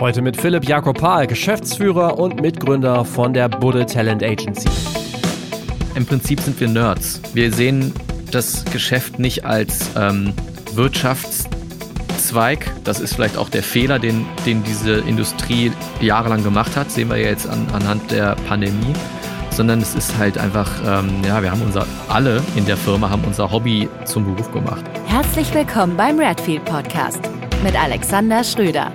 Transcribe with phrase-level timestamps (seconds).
[0.00, 4.68] Heute mit Philipp Jakob Pahl, Geschäftsführer und Mitgründer von der Budde Talent Agency.
[5.96, 7.20] Im Prinzip sind wir Nerds.
[7.34, 7.92] Wir sehen
[8.30, 10.32] das Geschäft nicht als ähm,
[10.74, 12.70] Wirtschaftszweig.
[12.84, 16.92] Das ist vielleicht auch der Fehler, den, den diese Industrie jahrelang gemacht hat.
[16.92, 18.94] Sehen wir ja jetzt an, anhand der Pandemie.
[19.50, 23.24] Sondern es ist halt einfach, ähm, ja, wir haben unser, alle in der Firma haben
[23.26, 24.84] unser Hobby zum Beruf gemacht.
[25.06, 27.18] Herzlich willkommen beim Redfield Podcast
[27.64, 28.92] mit Alexander Schröder.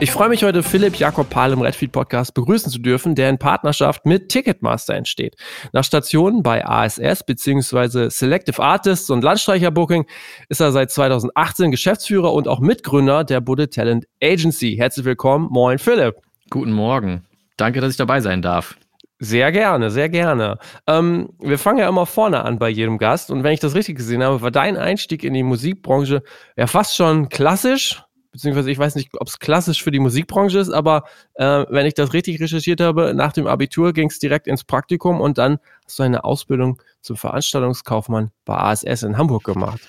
[0.00, 3.38] Ich freue mich heute, Philipp Jakob Pahl im Redfield Podcast begrüßen zu dürfen, der in
[3.38, 5.34] Partnerschaft mit Ticketmaster entsteht.
[5.72, 8.08] Nach Stationen bei ASS bzw.
[8.08, 10.06] Selective Artists und Landstreicher Booking
[10.48, 14.76] ist er seit 2018 Geschäftsführer und auch Mitgründer der Budde Talent Agency.
[14.76, 15.48] Herzlich willkommen.
[15.50, 16.14] Moin, Philipp.
[16.48, 17.24] Guten Morgen.
[17.56, 18.76] Danke, dass ich dabei sein darf.
[19.18, 20.58] Sehr gerne, sehr gerne.
[20.86, 23.96] Ähm, wir fangen ja immer vorne an bei jedem Gast und wenn ich das richtig
[23.96, 26.22] gesehen habe, war dein Einstieg in die Musikbranche
[26.56, 28.04] ja fast schon klassisch,
[28.38, 31.02] beziehungsweise ich weiß nicht, ob es klassisch für die Musikbranche ist, aber
[31.34, 35.20] äh, wenn ich das richtig recherchiert habe, nach dem Abitur ging es direkt ins Praktikum
[35.20, 39.80] und dann hast du eine Ausbildung zum Veranstaltungskaufmann bei ASS in Hamburg gemacht.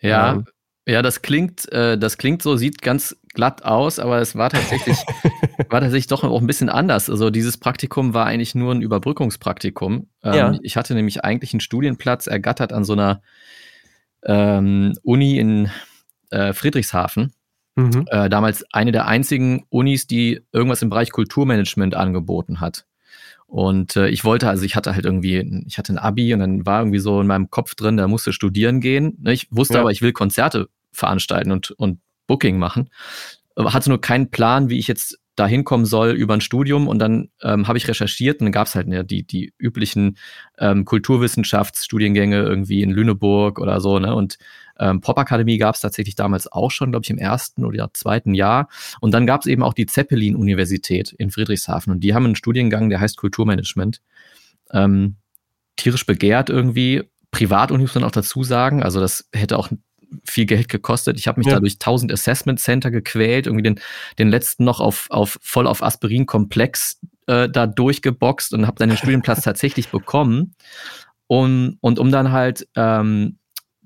[0.00, 0.46] Ja, ähm,
[0.86, 4.96] ja, das klingt, äh, das klingt so, sieht ganz glatt aus, aber es war tatsächlich,
[5.68, 7.10] war tatsächlich doch auch ein bisschen anders.
[7.10, 10.08] Also dieses Praktikum war eigentlich nur ein Überbrückungspraktikum.
[10.24, 10.58] Ähm, ja.
[10.62, 13.20] Ich hatte nämlich eigentlich einen Studienplatz ergattert an so einer
[14.24, 15.70] ähm, Uni in
[16.30, 17.34] äh, Friedrichshafen.
[17.80, 18.04] Mhm.
[18.08, 22.86] Äh, damals eine der einzigen Unis, die irgendwas im Bereich Kulturmanagement angeboten hat.
[23.46, 26.66] Und äh, ich wollte, also ich hatte halt irgendwie, ich hatte ein Abi und dann
[26.66, 29.18] war irgendwie so in meinem Kopf drin, da musste studieren gehen.
[29.20, 29.32] Ne?
[29.32, 29.80] Ich wusste ja.
[29.80, 32.90] aber, ich will Konzerte veranstalten und, und Booking machen.
[33.56, 36.98] Aber hatte nur keinen Plan, wie ich jetzt da hinkommen soll über ein Studium und
[36.98, 40.18] dann ähm, habe ich recherchiert und dann gab es halt ne, die, die üblichen
[40.58, 44.14] ähm, Kulturwissenschaftsstudiengänge irgendwie in Lüneburg oder so, ne?
[44.14, 44.38] Und
[44.80, 48.68] ähm, Popakademie gab es tatsächlich damals auch schon, glaube ich, im ersten oder zweiten Jahr.
[49.00, 52.88] Und dann gab es eben auch die Zeppelin-Universität in Friedrichshafen und die haben einen Studiengang,
[52.88, 54.00] der heißt Kulturmanagement.
[54.72, 55.16] Ähm,
[55.76, 57.02] tierisch begehrt irgendwie.
[57.30, 58.82] Privatuni muss man auch dazu sagen.
[58.82, 59.68] Also das hätte auch
[60.24, 61.18] viel Geld gekostet.
[61.18, 61.54] Ich habe mich ja.
[61.54, 63.80] da durch 1000 Assessment Center gequält, irgendwie den,
[64.18, 68.98] den letzten noch auf, auf voll auf Aspirin-Komplex äh, da durchgeboxt und habe dann den
[68.98, 70.54] Studienplatz tatsächlich bekommen.
[71.26, 73.38] Und, und um dann halt ähm,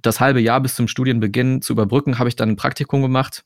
[0.07, 3.45] das halbe Jahr bis zum Studienbeginn zu überbrücken, habe ich dann ein Praktikum gemacht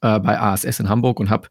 [0.00, 1.48] äh, bei ASS in Hamburg und habe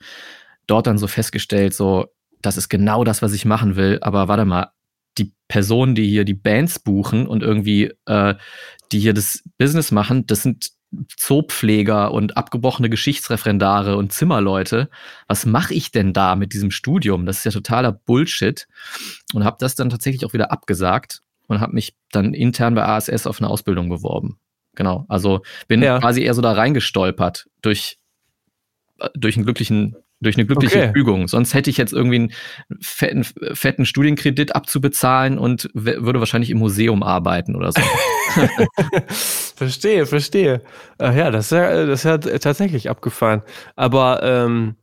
[0.68, 2.08] dort dann so festgestellt, so,
[2.42, 4.00] das ist genau das, was ich machen will.
[4.02, 4.72] Aber warte mal,
[5.18, 8.36] die Personen, die hier die Bands buchen und irgendwie, äh,
[8.92, 10.72] die hier das Business machen, das sind
[11.18, 14.90] Zoopfleger und abgebrochene Geschichtsreferendare und Zimmerleute.
[15.28, 17.26] Was mache ich denn da mit diesem Studium?
[17.26, 18.68] Das ist ja totaler Bullshit.
[19.34, 23.28] Und habe das dann tatsächlich auch wieder abgesagt und habe mich dann intern bei ASS
[23.28, 24.40] auf eine Ausbildung beworben.
[24.76, 25.06] Genau.
[25.08, 26.00] Also bin ja.
[26.00, 28.00] quasi eher so da reingestolpert durch,
[29.00, 30.94] äh, durch einen glücklichen durch eine glückliche okay.
[30.94, 31.28] Fügung.
[31.28, 32.34] Sonst hätte ich jetzt irgendwie einen
[32.80, 37.82] fetten, fetten Studienkredit abzubezahlen und würde wahrscheinlich im Museum arbeiten oder so.
[39.56, 40.62] verstehe, verstehe.
[40.98, 43.42] Ach ja, das ist ja, das ist ja tatsächlich abgefahren.
[43.76, 44.76] Aber ähm,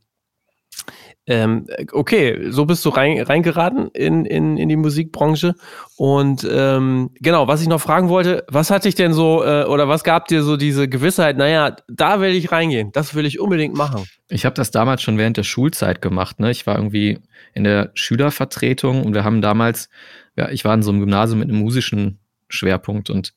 [1.31, 5.55] ähm, okay, so bist du rein, reingeraten in, in, in die Musikbranche.
[5.95, 9.87] Und ähm, genau, was ich noch fragen wollte, was hat dich denn so, äh, oder
[9.87, 13.75] was gab dir so diese Gewissheit, naja, da will ich reingehen, das will ich unbedingt
[13.75, 14.03] machen?
[14.27, 16.41] Ich habe das damals schon während der Schulzeit gemacht.
[16.41, 16.51] Ne?
[16.51, 17.19] Ich war irgendwie
[17.53, 19.87] in der Schülervertretung und wir haben damals,
[20.35, 23.33] ja, ich war in so einem Gymnasium mit einem musischen Schwerpunkt und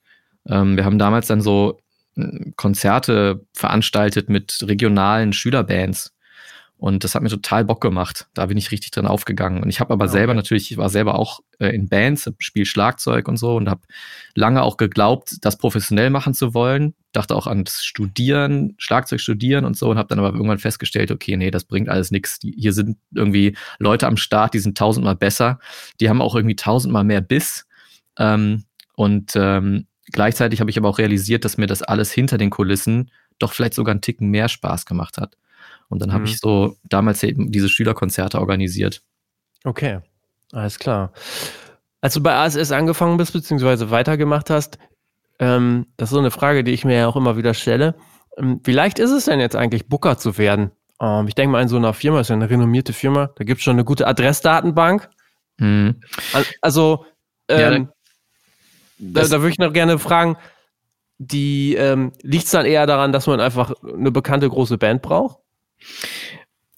[0.49, 1.79] ähm, wir haben damals dann so
[2.17, 6.14] äh, Konzerte veranstaltet mit regionalen Schülerbands.
[6.85, 8.27] Und das hat mir total Bock gemacht.
[8.35, 9.63] Da bin ich richtig drin aufgegangen.
[9.63, 12.67] Und ich habe aber ja, selber natürlich, ich war selber auch äh, in Bands, spiele
[12.67, 13.81] Schlagzeug und so und habe
[14.35, 16.93] lange auch geglaubt, das professionell machen zu wollen.
[17.13, 21.39] Dachte auch ans Studieren, Schlagzeug studieren und so und habe dann aber irgendwann festgestellt, okay,
[21.39, 22.41] nee, das bringt alles nichts.
[22.43, 25.61] Hier sind irgendwie Leute am Start, die sind tausendmal besser.
[26.01, 27.67] Die haben auch irgendwie tausendmal mehr Biss.
[28.19, 28.65] Ähm,
[28.95, 33.11] und ähm, gleichzeitig habe ich aber auch realisiert, dass mir das alles hinter den Kulissen
[33.39, 35.39] doch vielleicht sogar einen Ticken mehr Spaß gemacht hat.
[35.89, 36.15] Und dann mhm.
[36.15, 39.03] habe ich so damals eben diese Schülerkonzerte organisiert.
[39.65, 40.01] Okay,
[40.53, 41.13] alles klar.
[42.01, 44.79] Als du bei ASS angefangen bist, beziehungsweise weitergemacht hast,
[45.39, 47.95] ähm, das ist so eine Frage, die ich mir ja auch immer wieder stelle.
[48.37, 50.71] Ähm, wie leicht ist es denn jetzt eigentlich, Booker zu werden?
[51.01, 53.59] Ähm, ich denke mal, in so einer Firma, ist ja eine renommierte Firma, da gibt
[53.59, 55.09] es schon eine gute Adressdatenbank.
[55.59, 56.01] Mhm.
[56.61, 57.07] Also,
[57.49, 57.89] ähm,
[58.99, 60.37] ja, da, da würde ich noch gerne fragen,
[61.19, 65.39] die ähm, liegt es dann eher daran, dass man einfach eine bekannte große Band braucht?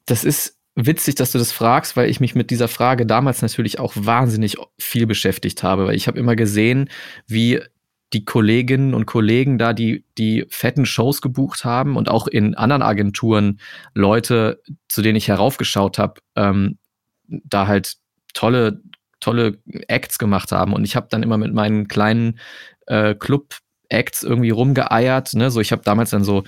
[0.07, 3.79] Das ist witzig, dass du das fragst, weil ich mich mit dieser Frage damals natürlich
[3.79, 6.91] auch wahnsinnig viel beschäftigt habe, weil ich habe immer gesehen,
[7.27, 7.61] wie
[8.13, 12.83] die Kolleginnen und Kollegen da, die die fetten Shows gebucht haben und auch in anderen
[12.83, 13.59] Agenturen
[13.95, 16.79] Leute, zu denen ich heraufgeschaut habe, ähm,
[17.27, 17.97] da halt
[18.33, 18.81] tolle,
[19.19, 19.59] tolle
[19.89, 20.73] Acts gemacht haben.
[20.73, 22.39] Und ich habe dann immer mit meinen kleinen
[22.87, 25.35] äh, Club-Acts irgendwie rumgeeiert.
[25.35, 25.51] Ne?
[25.51, 26.45] So, ich habe damals dann so,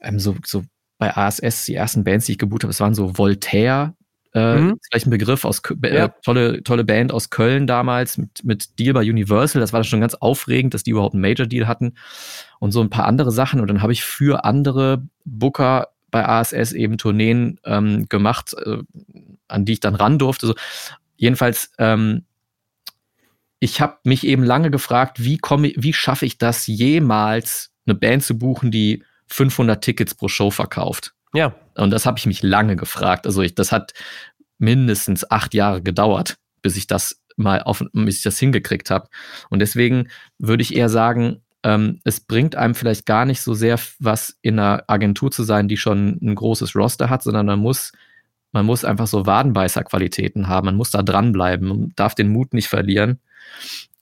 [0.00, 0.62] ähm, so, so
[1.02, 3.92] bei ASS die ersten Bands, die ich gebucht habe, es waren so Voltaire,
[4.34, 4.78] äh, mhm.
[4.88, 6.08] vielleicht ein Begriff aus äh, ja.
[6.22, 9.58] tolle, tolle Band aus Köln damals mit, mit Deal bei Universal.
[9.58, 11.94] Das war schon ganz aufregend, dass die überhaupt einen Major-Deal hatten
[12.60, 13.60] und so ein paar andere Sachen.
[13.60, 18.78] Und dann habe ich für andere Booker bei ASS eben Tourneen ähm, gemacht, äh,
[19.48, 20.46] an die ich dann ran durfte.
[20.46, 20.54] So,
[21.16, 22.26] jedenfalls, ähm,
[23.58, 28.22] ich habe mich eben lange gefragt, wie komme, wie schaffe ich das jemals, eine Band
[28.22, 29.02] zu buchen, die
[29.32, 31.14] 500 Tickets pro Show verkauft?
[31.34, 31.54] Ja.
[31.74, 33.26] Und das habe ich mich lange gefragt.
[33.26, 33.92] Also ich, das hat
[34.58, 39.08] mindestens acht Jahre gedauert, bis ich das mal auf, bis ich das hingekriegt habe.
[39.48, 40.08] Und deswegen
[40.38, 44.58] würde ich eher sagen, ähm, es bringt einem vielleicht gar nicht so sehr was in
[44.58, 47.92] einer Agentur zu sein, die schon ein großes Roster hat, sondern man muss,
[48.52, 50.66] man muss einfach so Wadenbeißer-Qualitäten haben.
[50.66, 53.20] Man muss da dranbleiben, man darf den Mut nicht verlieren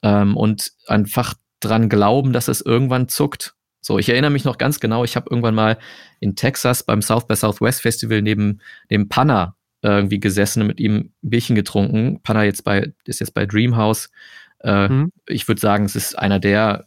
[0.02, 3.54] ähm, und einfach dran glauben, dass es irgendwann zuckt.
[3.80, 5.78] So, ich erinnere mich noch ganz genau, ich habe irgendwann mal
[6.20, 8.60] in Texas beim South by Southwest Festival neben
[8.90, 12.20] dem Panna irgendwie gesessen und mit ihm ein Bierchen getrunken.
[12.22, 14.10] Panna jetzt bei, ist jetzt bei Dreamhouse.
[14.60, 15.12] Äh, mhm.
[15.26, 16.86] Ich würde sagen, es ist einer der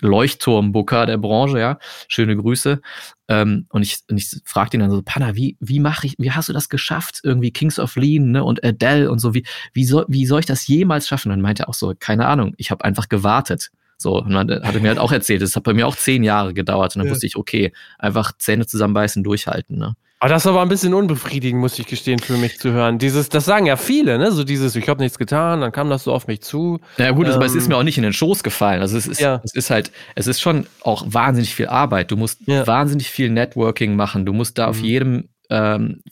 [0.00, 1.78] Leuchtturmbooker der Branche, ja.
[2.06, 2.80] Schöne Grüße.
[3.28, 6.32] Ähm, und ich, und ich fragte ihn dann so, Panna, wie, wie mache ich, wie
[6.32, 7.20] hast du das geschafft?
[7.22, 10.46] Irgendwie Kings of Lean, ne, und Adele und so, wie, wie soll, wie soll ich
[10.46, 11.28] das jemals schaffen?
[11.28, 13.70] Und dann meinte er auch so, keine Ahnung, ich habe einfach gewartet.
[14.00, 16.54] So, und man hatte mir halt auch erzählt, es hat bei mir auch zehn Jahre
[16.54, 16.94] gedauert.
[16.94, 17.12] Und dann ja.
[17.12, 19.76] wusste ich, okay, einfach Zähne zusammenbeißen, durchhalten.
[19.76, 19.94] Ne?
[20.20, 22.98] Aber das war aber ein bisschen unbefriedigend, muss ich gestehen, für mich zu hören.
[22.98, 24.32] Dieses, das sagen ja viele, ne?
[24.32, 26.80] So dieses, ich habe nichts getan, dann kam das so auf mich zu.
[26.96, 28.80] Ja gut, ähm, aber es ist mir auch nicht in den Schoß gefallen.
[28.80, 29.40] Also es ist, ja.
[29.44, 32.10] es ist halt, es ist schon auch wahnsinnig viel Arbeit.
[32.10, 32.66] Du musst ja.
[32.66, 34.26] wahnsinnig viel Networking machen.
[34.26, 34.70] Du musst da mhm.
[34.70, 36.02] auf jedem ähm,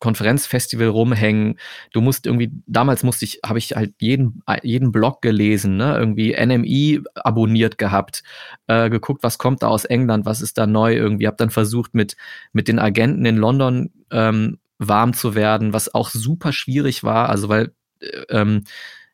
[0.00, 1.58] Konferenzfestival rumhängen.
[1.92, 5.96] Du musst irgendwie, damals musste ich, habe ich halt jeden, jeden Blog gelesen, ne?
[5.96, 8.22] irgendwie NMI abonniert gehabt,
[8.66, 11.94] äh, geguckt, was kommt da aus England, was ist da neu irgendwie, habe dann versucht,
[11.94, 12.16] mit,
[12.52, 17.48] mit den Agenten in London ähm, warm zu werden, was auch super schwierig war, also
[17.48, 18.64] weil, äh, ähm,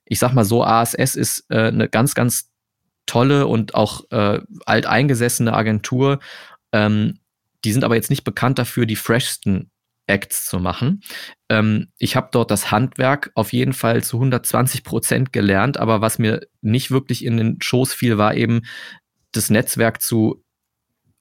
[0.07, 2.51] ich sag mal so, ASS ist äh, eine ganz, ganz
[3.07, 6.21] tolle und auch äh, alteingesessene Agentur.
[6.73, 7.19] Ähm,
[7.65, 9.71] die sind aber jetzt nicht bekannt dafür, die freshsten
[10.07, 11.03] Acts zu machen.
[11.49, 16.19] Ähm, ich habe dort das Handwerk auf jeden Fall zu 120 Prozent gelernt, aber was
[16.19, 18.63] mir nicht wirklich in den Schoß fiel, war eben
[19.33, 20.45] das Netzwerk zu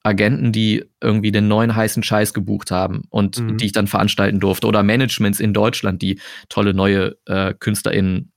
[0.04, 3.58] Agenten, die irgendwie den neuen heißen Scheiß gebucht haben und mhm.
[3.58, 6.20] die ich dann veranstalten durfte oder Managements in Deutschland, die
[6.50, 8.34] tolle neue äh, KünstlerInnen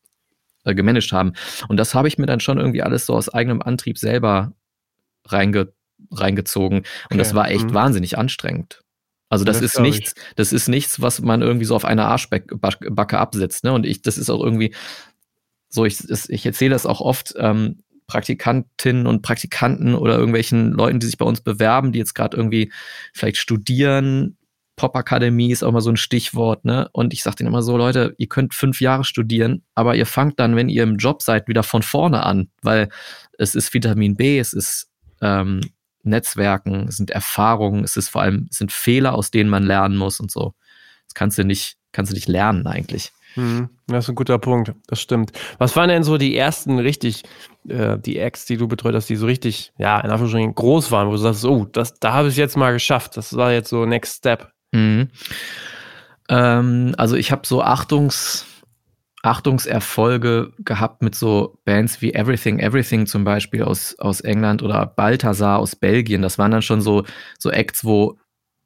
[0.65, 1.33] äh, gemanagt haben.
[1.69, 4.53] Und das habe ich mir dann schon irgendwie alles so aus eigenem Antrieb selber
[5.25, 5.73] reinge
[6.13, 6.79] reingezogen.
[6.79, 7.19] Und okay.
[7.19, 7.75] das war echt mhm.
[7.75, 8.85] wahnsinnig anstrengend.
[9.28, 10.34] Also das, das ist nichts, ich.
[10.37, 13.64] das ist nichts, was man irgendwie so auf einer Arschbacke absetzt.
[13.64, 13.73] Ne?
[13.73, 14.75] Und ich, das ist auch irgendwie
[15.69, 21.06] so, ich, ich erzähle das auch oft ähm, Praktikantinnen und Praktikanten oder irgendwelchen Leuten, die
[21.06, 22.73] sich bei uns bewerben, die jetzt gerade irgendwie
[23.12, 24.37] vielleicht studieren.
[24.76, 26.88] Popakademie ist auch mal so ein Stichwort, ne?
[26.93, 30.38] Und ich sage denen immer so, Leute, ihr könnt fünf Jahre studieren, aber ihr fangt
[30.38, 32.90] dann, wenn ihr im Job seid, wieder von vorne an, weil
[33.38, 34.90] es ist Vitamin B, es ist
[35.23, 35.61] ähm,
[36.06, 39.97] Netzwerken, es sind Erfahrungen, es ist vor allem, es sind Fehler, aus denen man lernen
[39.97, 40.54] muss und so.
[41.07, 43.12] Das kannst du nicht, kannst du nicht lernen eigentlich.
[43.35, 45.33] Hm, das ist ein guter Punkt, das stimmt.
[45.59, 47.23] Was waren denn so die ersten richtig,
[47.69, 51.09] äh, die Acts, die du betreut hast, die so richtig, ja, in Anführungsstrichen groß waren,
[51.09, 53.69] wo du sagst, oh, das, da habe ich es jetzt mal geschafft, das war jetzt
[53.69, 54.50] so Next Step.
[54.73, 55.11] Mhm.
[56.31, 58.47] Ähm, also ich habe so Achtungs,
[59.26, 65.59] Achtungserfolge gehabt mit so Bands wie Everything Everything zum Beispiel aus, aus England oder Balthasar
[65.59, 66.23] aus Belgien.
[66.23, 67.04] Das waren dann schon so,
[67.37, 68.18] so Acts, wo,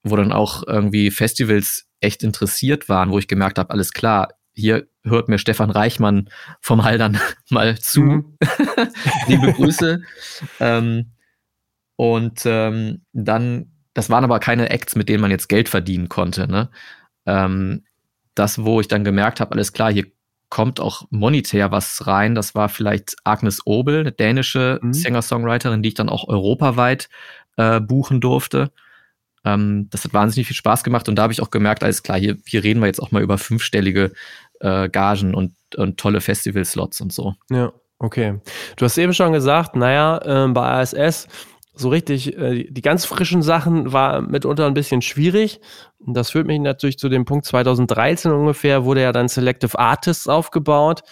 [0.03, 4.87] wo dann auch irgendwie Festivals echt interessiert waren, wo ich gemerkt habe, alles klar, hier
[5.03, 6.29] hört mir Stefan Reichmann
[6.61, 7.19] vom Haldern
[7.51, 8.03] mal zu.
[8.03, 8.39] Mhm.
[9.29, 10.03] Liebe Grüße.
[10.61, 11.13] ähm,
[11.97, 16.49] und ähm, dann, das waren aber keine Acts, mit denen man jetzt Geld verdienen konnte.
[16.49, 16.71] Ne?
[17.25, 17.85] Ähm,
[18.35, 20.05] das, wo ich dann gemerkt habe, alles klar, hier
[20.51, 22.35] kommt auch monetär was rein.
[22.35, 24.93] Das war vielleicht Agnes Obel, eine dänische mhm.
[24.93, 27.09] Singer-Songwriterin, die ich dann auch europaweit
[27.57, 28.71] äh, buchen durfte.
[29.45, 32.19] Ähm, das hat wahnsinnig viel Spaß gemacht und da habe ich auch gemerkt, alles klar,
[32.19, 34.13] hier, hier reden wir jetzt auch mal über fünfstellige
[34.61, 37.35] äh, Gagen und, und tolle Festival-Slots und so.
[37.51, 38.39] Ja, okay.
[38.77, 41.29] Du hast eben schon gesagt, naja, äh, bei ASS
[41.81, 45.61] so richtig, äh, die ganz frischen Sachen war mitunter ein bisschen schwierig.
[45.99, 50.29] Und das führt mich natürlich zu dem Punkt 2013 ungefähr, wurde ja dann Selective Artists
[50.29, 51.03] aufgebaut.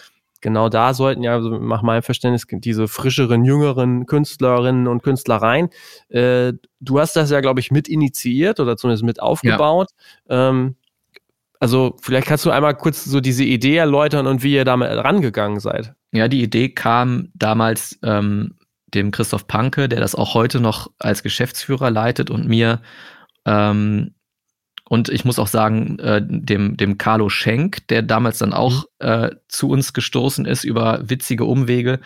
[0.41, 5.71] genau da sollten ja, also nach meinem Verständnis, diese frischeren, jüngeren Künstlerinnen und Künstler rein.
[6.09, 9.89] Äh, du hast das ja, glaube ich, mit initiiert oder zumindest mit aufgebaut.
[10.29, 10.51] Ja.
[10.51, 10.77] Ähm,
[11.61, 15.59] also vielleicht kannst du einmal kurz so diese Idee erläutern und wie ihr damit rangegangen
[15.59, 15.95] seid.
[16.13, 18.55] Ja, die Idee kam damals ähm,
[18.95, 22.80] dem Christoph Panke, der das auch heute noch als Geschäftsführer leitet und mir
[23.45, 24.14] ähm,
[24.88, 29.07] und ich muss auch sagen, äh, dem, dem Carlo Schenk, der damals dann auch mhm.
[29.07, 32.00] äh, zu uns gestoßen ist über witzige Umwege,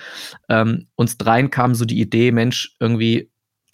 [0.48, 3.30] ähm, uns dreien kam so die Idee, Mensch, irgendwie,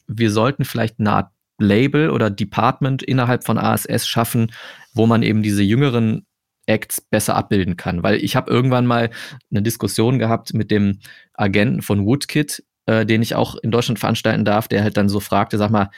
[0.06, 4.52] wir sollten vielleicht eine Art Label oder Department innerhalb von ASS schaffen,
[4.92, 6.26] wo man eben diese jüngeren
[6.66, 8.02] Acts besser abbilden kann.
[8.02, 9.10] Weil ich habe irgendwann mal
[9.50, 10.98] eine Diskussion gehabt mit dem
[11.32, 15.21] Agenten von Woodkid, äh, den ich auch in Deutschland veranstalten darf, der halt dann so
[15.21, 15.90] fragte, sag mal,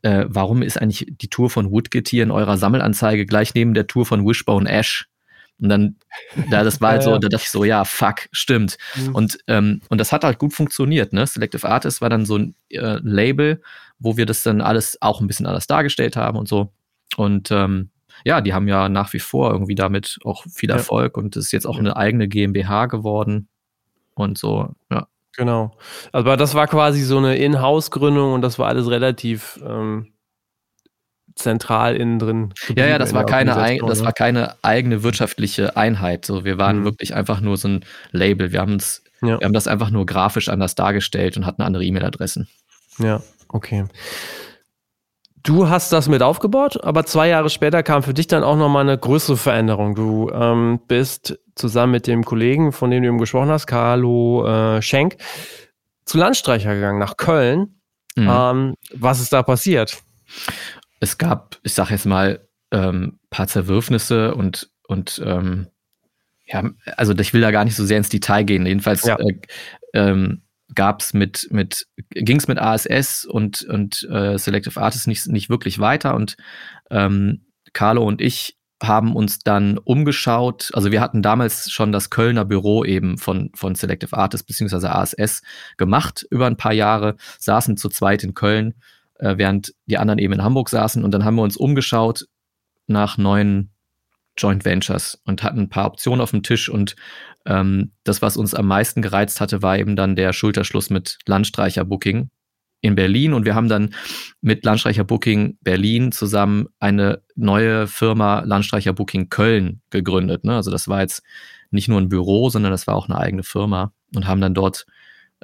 [0.00, 3.86] äh, warum ist eigentlich die Tour von Woodkid hier in eurer Sammelanzeige gleich neben der
[3.86, 5.06] Tour von Wishbone Ash?
[5.60, 5.96] Und dann,
[6.50, 8.78] da das war halt so, da dachte ich so, ja, fuck, stimmt.
[8.96, 9.14] Mhm.
[9.14, 11.26] Und, ähm, und das hat halt gut funktioniert, ne?
[11.26, 13.60] Selective Artist war dann so ein äh, Label,
[13.98, 16.72] wo wir das dann alles auch ein bisschen anders dargestellt haben und so.
[17.16, 17.90] Und ähm,
[18.24, 21.22] ja, die haben ja nach wie vor irgendwie damit auch viel Erfolg ja.
[21.22, 23.48] und es ist jetzt auch eine eigene GmbH geworden
[24.14, 25.06] und so, ja.
[25.36, 25.76] Genau.
[26.12, 30.12] Aber das war quasi so eine In-house-Gründung und das war alles relativ ähm,
[31.34, 32.54] zentral innen drin.
[32.76, 36.24] Ja, ja, das war keine, das war keine eigene wirtschaftliche Einheit.
[36.24, 36.84] So, wir waren mhm.
[36.84, 38.52] wirklich einfach nur so ein Label.
[38.52, 39.38] Wir haben uns, ja.
[39.40, 42.48] wir haben das einfach nur grafisch anders dargestellt und hatten andere E-Mail-Adressen.
[42.98, 43.86] Ja, okay.
[45.42, 48.82] Du hast das mit aufgebaut, aber zwei Jahre später kam für dich dann auch nochmal
[48.82, 49.94] eine größere Veränderung.
[49.94, 54.82] Du ähm, bist zusammen mit dem Kollegen, von dem du eben gesprochen hast, Carlo äh,
[54.82, 55.16] Schenk,
[56.04, 57.80] zu Landstreicher gegangen, nach Köln.
[58.16, 58.28] Mhm.
[58.30, 59.98] Ähm, was ist da passiert?
[61.00, 65.68] Es gab, ich sag jetzt mal, ähm, paar Zerwürfnisse und, und ähm,
[66.46, 66.64] ja,
[66.96, 68.66] also ich will da gar nicht so sehr ins Detail gehen.
[68.66, 69.16] Jedenfalls ja.
[69.18, 69.40] äh,
[69.94, 70.42] ähm,
[70.74, 75.50] gab es mit, mit ging es mit ASS und, und äh, Selective Artists nicht, nicht
[75.50, 76.14] wirklich weiter.
[76.14, 76.36] Und
[76.90, 80.70] ähm, Carlo und ich haben uns dann umgeschaut.
[80.72, 84.86] Also wir hatten damals schon das Kölner Büro eben von, von Selective Artists bzw.
[84.86, 85.42] ASS
[85.76, 88.74] gemacht über ein paar Jahre, saßen zu zweit in Köln,
[89.18, 91.04] äh, während die anderen eben in Hamburg saßen.
[91.04, 92.26] Und dann haben wir uns umgeschaut
[92.86, 93.70] nach neuen
[94.36, 96.96] Joint Ventures und hatten ein paar Optionen auf dem Tisch und
[97.46, 101.84] ähm, das, was uns am meisten gereizt hatte, war eben dann der Schulterschluss mit Landstreicher
[101.84, 102.30] Booking
[102.82, 103.94] in Berlin und wir haben dann
[104.40, 110.44] mit Landstreicher Booking Berlin zusammen eine neue Firma Landstreicher Booking Köln gegründet.
[110.44, 110.56] Ne?
[110.56, 111.22] Also das war jetzt
[111.70, 114.86] nicht nur ein Büro, sondern das war auch eine eigene Firma und haben dann dort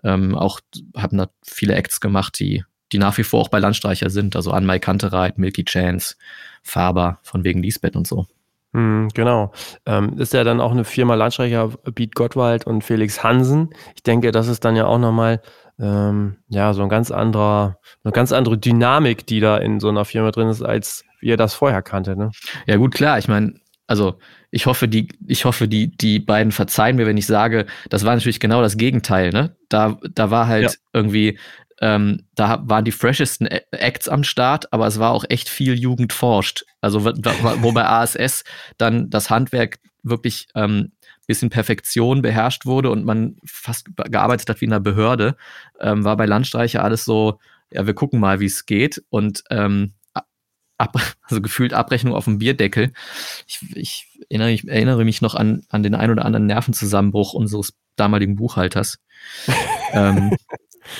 [0.03, 0.61] ähm, auch,
[0.97, 4.35] haben da viele Acts gemacht, die, die nach wie vor auch bei Landstreicher sind.
[4.35, 6.17] Also Anmai Kantereit, Milky Chance,
[6.63, 8.27] Faber, von wegen Lisbeth und so.
[8.77, 9.53] Mhm, genau.
[9.87, 13.71] Ähm, ist ja dann auch eine Firma Landstreicher, Beat Gottwald und Felix Hansen.
[13.95, 15.41] Ich denke, das ist dann ja auch nochmal
[15.79, 20.05] ähm, ja, so ein ganz anderer, eine ganz andere Dynamik, die da in so einer
[20.05, 22.31] Firma drin ist, als ihr das vorher kannte, ne?
[22.67, 23.19] Ja, gut, klar.
[23.19, 23.55] Ich meine,
[23.87, 24.19] also
[24.51, 28.15] ich hoffe, die, ich hoffe, die, die beiden verzeihen mir, wenn ich sage, das war
[28.15, 29.57] natürlich genau das Gegenteil, ne?
[29.71, 30.71] Da, da war halt ja.
[30.93, 31.39] irgendwie
[31.81, 36.13] ähm, da waren die freshesten Acts am Start, aber es war auch echt viel Jugend
[36.13, 36.65] forscht.
[36.81, 38.45] Also wo bei ASS
[38.79, 40.93] dann das Handwerk wirklich ähm,
[41.27, 45.37] bis in Perfektion beherrscht wurde und man fast gearbeitet hat wie in einer Behörde,
[45.81, 47.41] ähm, war bei Landstreicher alles so,
[47.71, 49.95] ja, wir gucken mal, wie es geht und ähm,
[50.79, 52.93] ab, also gefühlt Abrechnung auf dem Bierdeckel.
[53.47, 57.75] Ich, ich, erinnere, ich erinnere mich noch an, an den ein oder anderen Nervenzusammenbruch unseres
[57.97, 58.99] damaligen Buchhalters.
[59.93, 60.37] ähm,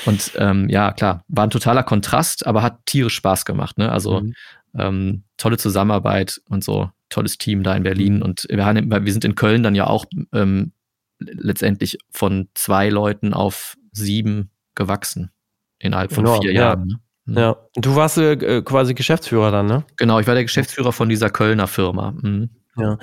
[0.05, 3.79] und ähm, ja, klar, war ein totaler Kontrast, aber hat tierisch Spaß gemacht.
[3.79, 3.91] Ne?
[3.91, 4.35] Also mhm.
[4.79, 8.17] ähm, tolle Zusammenarbeit und so, tolles Team da in Berlin.
[8.17, 8.23] Mhm.
[8.23, 10.73] Und wir, haben, wir sind in Köln dann ja auch ähm,
[11.19, 15.31] letztendlich von zwei Leuten auf sieben gewachsen
[15.79, 16.87] innerhalb von Enorm, vier Jahren.
[16.87, 16.99] Ne?
[17.27, 17.39] Mhm.
[17.39, 19.85] Ja, du warst äh, quasi Geschäftsführer dann, ne?
[19.97, 22.13] Genau, ich war der Geschäftsführer von dieser Kölner Firma.
[22.13, 22.51] Mhm.
[22.79, 22.99] Ja.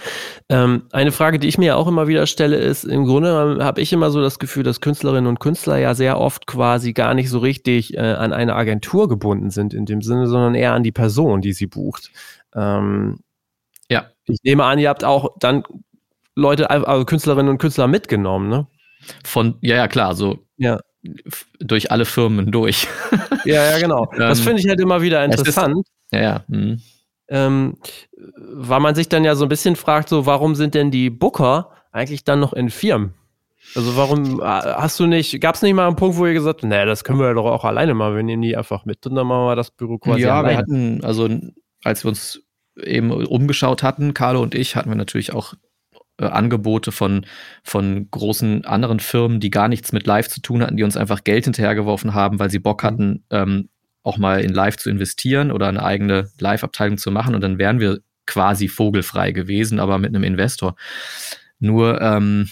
[0.50, 3.92] Ähm, eine Frage, die ich mir auch immer wieder stelle, ist, im Grunde habe ich
[3.92, 7.40] immer so das Gefühl, dass Künstlerinnen und Künstler ja sehr oft quasi gar nicht so
[7.40, 11.42] richtig äh, an eine Agentur gebunden sind in dem Sinne, sondern eher an die Person,
[11.42, 12.12] die sie bucht.
[12.54, 13.20] Ähm,
[13.90, 14.06] ja.
[14.26, 15.64] Ich nehme an, ihr habt auch dann
[16.36, 18.68] Leute, also Künstlerinnen und Künstler mitgenommen, ne?
[19.24, 20.40] Von, ja, ja, klar, so.
[20.58, 20.80] Ja.
[21.60, 22.88] Durch alle Firmen durch.
[23.44, 24.08] ja, ja, genau.
[24.18, 25.80] Das ähm, finde ich halt immer wieder interessant.
[25.80, 26.44] Ist, ja, ja.
[26.48, 26.82] Hm
[27.34, 27.78] ähm,
[28.38, 31.72] weil man sich dann ja so ein bisschen fragt, so warum sind denn die Booker
[31.92, 33.16] eigentlich dann noch in Firmen?
[33.76, 36.62] Also warum äh, hast du nicht, gab es nicht mal einen Punkt, wo ihr gesagt
[36.62, 39.16] habt, nee, das können wir doch auch alleine machen, wir nehmen die einfach mit und
[39.16, 40.50] dann machen wir das Büro quasi Ja, alleine.
[40.50, 41.28] wir hatten, also
[41.84, 42.44] als wir uns
[42.80, 45.56] eben umgeschaut hatten, Carlo und ich, hatten wir natürlich auch
[46.20, 47.26] äh, Angebote von,
[47.64, 51.24] von großen anderen Firmen, die gar nichts mit Live zu tun hatten, die uns einfach
[51.24, 52.88] Geld hinterhergeworfen haben, weil sie Bock mhm.
[52.88, 53.70] hatten, ähm,
[54.04, 57.36] auch mal in Live zu investieren oder eine eigene Live-Abteilung zu machen.
[57.36, 60.76] Und dann wären wir quasi vogelfrei gewesen, aber mit einem Investor.
[61.60, 62.50] Nur ähm,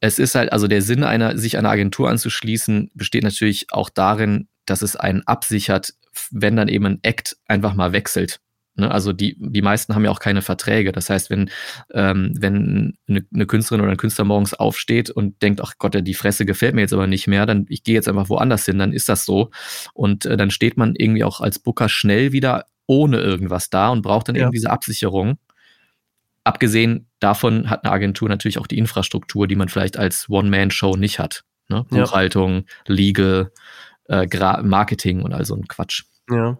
[0.00, 4.48] es ist halt, also der Sinn einer, sich einer Agentur anzuschließen, besteht natürlich auch darin,
[4.66, 5.94] dass es einen absichert,
[6.30, 8.40] wenn dann eben ein Act einfach mal wechselt.
[8.80, 8.90] Ne?
[8.90, 10.92] Also die, die meisten haben ja auch keine Verträge.
[10.92, 11.50] Das heißt, wenn,
[11.92, 16.14] ähm, wenn eine, eine, Künstlerin oder ein Künstler morgens aufsteht und denkt, ach Gott, die
[16.14, 18.92] Fresse gefällt mir jetzt aber nicht mehr, dann ich gehe jetzt einfach woanders hin, dann
[18.92, 19.50] ist das so.
[19.94, 24.02] Und äh, dann steht man irgendwie auch als Booker schnell wieder ohne irgendwas da und
[24.02, 24.42] braucht dann ja.
[24.42, 25.38] eben diese Absicherung.
[26.42, 31.18] Abgesehen davon hat eine Agentur natürlich auch die Infrastruktur, die man vielleicht als One-Man-Show nicht
[31.18, 31.44] hat.
[31.68, 31.84] Ne?
[31.88, 32.94] Buchhaltung, ja.
[32.94, 33.52] Legal,
[34.08, 34.26] äh,
[34.62, 36.04] Marketing und all so ein Quatsch.
[36.28, 36.58] Ja.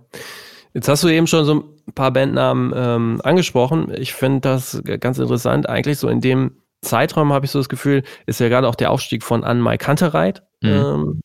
[0.74, 3.92] Jetzt hast du eben schon so ein paar Bandnamen ähm, angesprochen.
[3.96, 5.68] Ich finde das ganz interessant.
[5.68, 8.90] Eigentlich so in dem Zeitraum habe ich so das Gefühl, ist ja gerade auch der
[8.90, 10.70] Aufstieg von Anne-Mai Kantereit mhm.
[10.70, 11.20] ähm,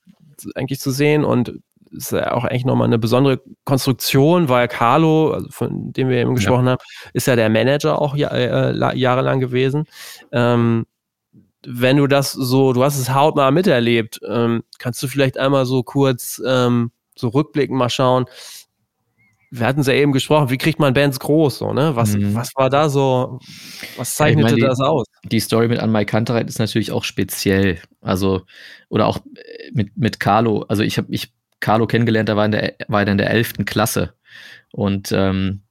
[0.56, 1.54] eigentlich zu sehen und
[1.92, 6.36] ist ja auch eigentlich nochmal eine besondere Konstruktion, weil Carlo, also von dem wir eben
[6.36, 6.74] gesprochen ja.
[6.74, 6.82] haben,
[7.14, 9.86] ist ja der Manager auch äh, jahrelang gewesen.
[10.32, 10.86] Ähm,
[11.66, 15.84] wenn du das so, du hast es hautnah miterlebt, ähm, kannst du vielleicht einmal so
[15.84, 18.26] kurz ähm, so rückblicken mal schauen,
[19.60, 21.96] wir hatten es ja eben gesprochen, wie kriegt man Bands groß, so, ne?
[21.96, 22.36] Was, mhm.
[22.36, 23.40] was war da so,
[23.98, 25.06] was zeichnete meine, das aus?
[25.24, 27.80] Die Story mit Anmai Kantereit ist natürlich auch speziell.
[28.02, 28.44] Also,
[28.90, 30.66] oder auch äh, mit, mit Carlo.
[30.68, 33.66] Also ich habe ich Carlo kennengelernt, da war in der, war er in der 11.
[33.66, 34.14] Klasse.
[34.72, 35.62] Und ähm,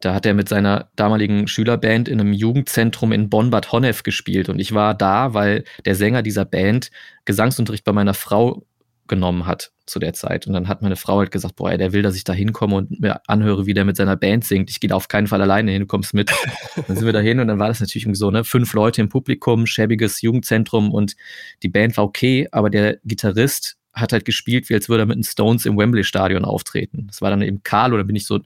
[0.00, 4.48] da hat er mit seiner damaligen Schülerband in einem Jugendzentrum in Bonn-Bad Honnef gespielt.
[4.48, 6.90] Und ich war da, weil der Sänger dieser Band
[7.24, 8.62] Gesangsunterricht bei meiner Frau
[9.08, 10.46] genommen hat zu der Zeit.
[10.46, 12.76] Und dann hat meine Frau halt gesagt, boah, ey, der will, dass ich da hinkomme
[12.76, 14.70] und mir anhöre, wie der mit seiner Band singt.
[14.70, 16.30] Ich gehe da auf keinen Fall alleine hin, du kommst mit.
[16.86, 19.08] dann sind wir da hin und dann war das natürlich so, ne, fünf Leute im
[19.08, 21.16] Publikum, schäbiges Jugendzentrum und
[21.62, 25.16] die Band war okay, aber der Gitarrist hat halt gespielt, wie als würde er mit
[25.16, 27.06] den Stones im Wembley-Stadion auftreten.
[27.08, 28.40] Das war dann eben Karl oder bin ich so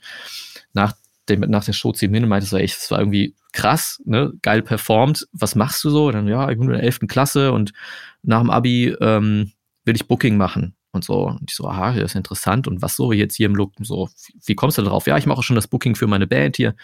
[0.72, 0.94] nach,
[1.28, 4.00] dem, nach der Show zu ihm hin und meinte so, ey, das war irgendwie krass,
[4.04, 5.28] ne, geil performt.
[5.32, 6.06] Was machst du so?
[6.06, 7.00] Und dann, ja, ich bin in der 11.
[7.08, 7.72] Klasse und
[8.22, 9.52] nach dem Abi ähm,
[9.84, 11.28] will ich Booking machen und so.
[11.28, 12.68] Und ich so, aha, das ist interessant.
[12.68, 13.72] Und was so jetzt hier im Look?
[13.80, 14.08] So,
[14.44, 15.06] wie kommst du darauf?
[15.06, 16.74] Ja, ich mache schon das Booking für meine Band hier.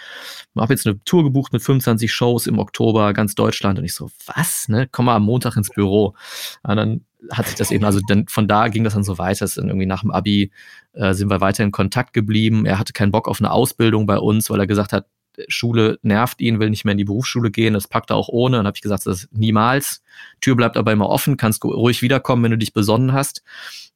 [0.54, 3.78] Ich habe jetzt eine Tour gebucht mit 25 Shows im Oktober, ganz Deutschland.
[3.78, 4.68] Und ich so, was?
[4.68, 4.88] Ne?
[4.90, 6.14] Komm mal am Montag ins Büro.
[6.62, 9.46] Und dann hat sich das eben, also dann von da ging das dann so weiter.
[9.46, 10.50] Dann irgendwie nach dem Abi
[10.92, 12.64] äh, sind wir weiter in Kontakt geblieben.
[12.64, 15.06] Er hatte keinen Bock auf eine Ausbildung bei uns, weil er gesagt hat,
[15.48, 18.56] Schule nervt ihn, will nicht mehr in die Berufsschule gehen, das packt er auch ohne.
[18.56, 20.02] Und dann habe ich gesagt, das ist niemals.
[20.40, 23.42] Tür bleibt aber immer offen, kannst ruhig wiederkommen, wenn du dich besonnen hast.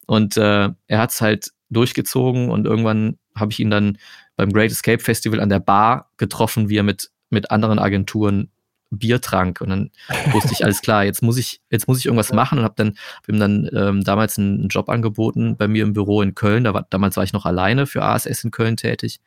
[0.06, 3.98] Und äh, er hat es halt durchgezogen und irgendwann habe ich ihn dann
[4.36, 8.50] beim Great Escape Festival an der Bar getroffen, wie er mit, mit anderen Agenturen
[8.92, 9.60] Bier trank.
[9.60, 9.90] Und dann
[10.32, 12.94] wusste ich, alles klar, jetzt muss ich, jetzt muss ich irgendwas machen und habe dann
[13.16, 16.64] hab ihm dann ähm, damals einen Job angeboten bei mir im Büro in Köln.
[16.64, 19.20] Da war, damals war ich noch alleine für ASS in Köln tätig.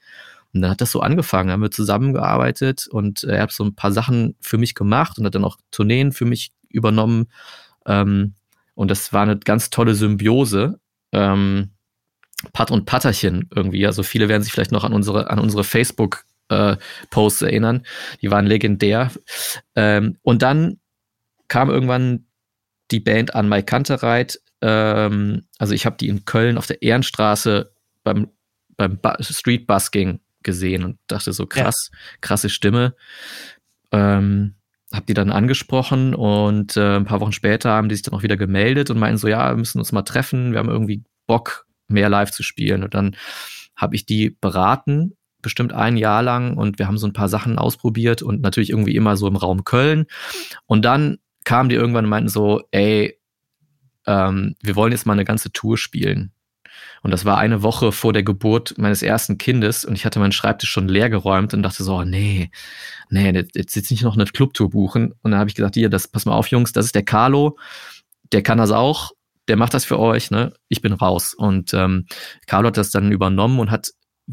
[0.55, 3.91] Und dann hat das so angefangen, haben wir zusammengearbeitet und er hat so ein paar
[3.91, 7.27] Sachen für mich gemacht und hat dann auch Tourneen für mich übernommen.
[7.85, 8.35] Ähm,
[8.73, 10.79] und das war eine ganz tolle Symbiose.
[11.11, 11.71] Ähm,
[12.53, 13.85] Pat und Patterchen irgendwie.
[13.85, 16.77] Also viele werden sich vielleicht noch an unsere, an unsere Facebook- äh,
[17.09, 17.83] Posts erinnern.
[18.21, 19.11] Die waren legendär.
[19.75, 20.79] Ähm, und dann
[21.47, 22.27] kam irgendwann
[22.91, 24.39] die Band an Mike Kantereit.
[24.61, 28.29] Ähm, also ich habe die in Köln auf der Ehrenstraße beim,
[28.77, 31.97] beim Street Busking gesehen und dachte so krass, ja.
[32.21, 32.95] krasse Stimme.
[33.91, 34.55] Ähm,
[34.93, 38.23] habe die dann angesprochen und äh, ein paar Wochen später haben die sich dann auch
[38.23, 41.67] wieder gemeldet und meinten so, ja, wir müssen uns mal treffen, wir haben irgendwie Bock,
[41.87, 42.83] mehr live zu spielen.
[42.83, 43.15] Und dann
[43.75, 47.59] habe ich die beraten, bestimmt ein Jahr lang und wir haben so ein paar Sachen
[47.59, 50.05] ausprobiert und natürlich irgendwie immer so im Raum Köln.
[50.65, 53.19] Und dann kamen die irgendwann und meinten so, ey,
[54.07, 56.31] ähm, wir wollen jetzt mal eine ganze Tour spielen.
[57.01, 60.31] Und das war eine Woche vor der Geburt meines ersten Kindes und ich hatte meinen
[60.31, 62.49] Schreibtisch schon leer geräumt und dachte so, oh, nee,
[63.09, 65.13] nee, jetzt sitze ich noch eine Clubtour buchen.
[65.21, 67.57] Und dann habe ich gesagt, hier, das, pass mal auf, Jungs, das ist der Carlo,
[68.31, 69.11] der kann das auch,
[69.47, 70.53] der macht das für euch, ne?
[70.67, 71.33] Ich bin raus.
[71.33, 72.07] Und ähm,
[72.47, 73.91] Carlo hat das dann übernommen und hat,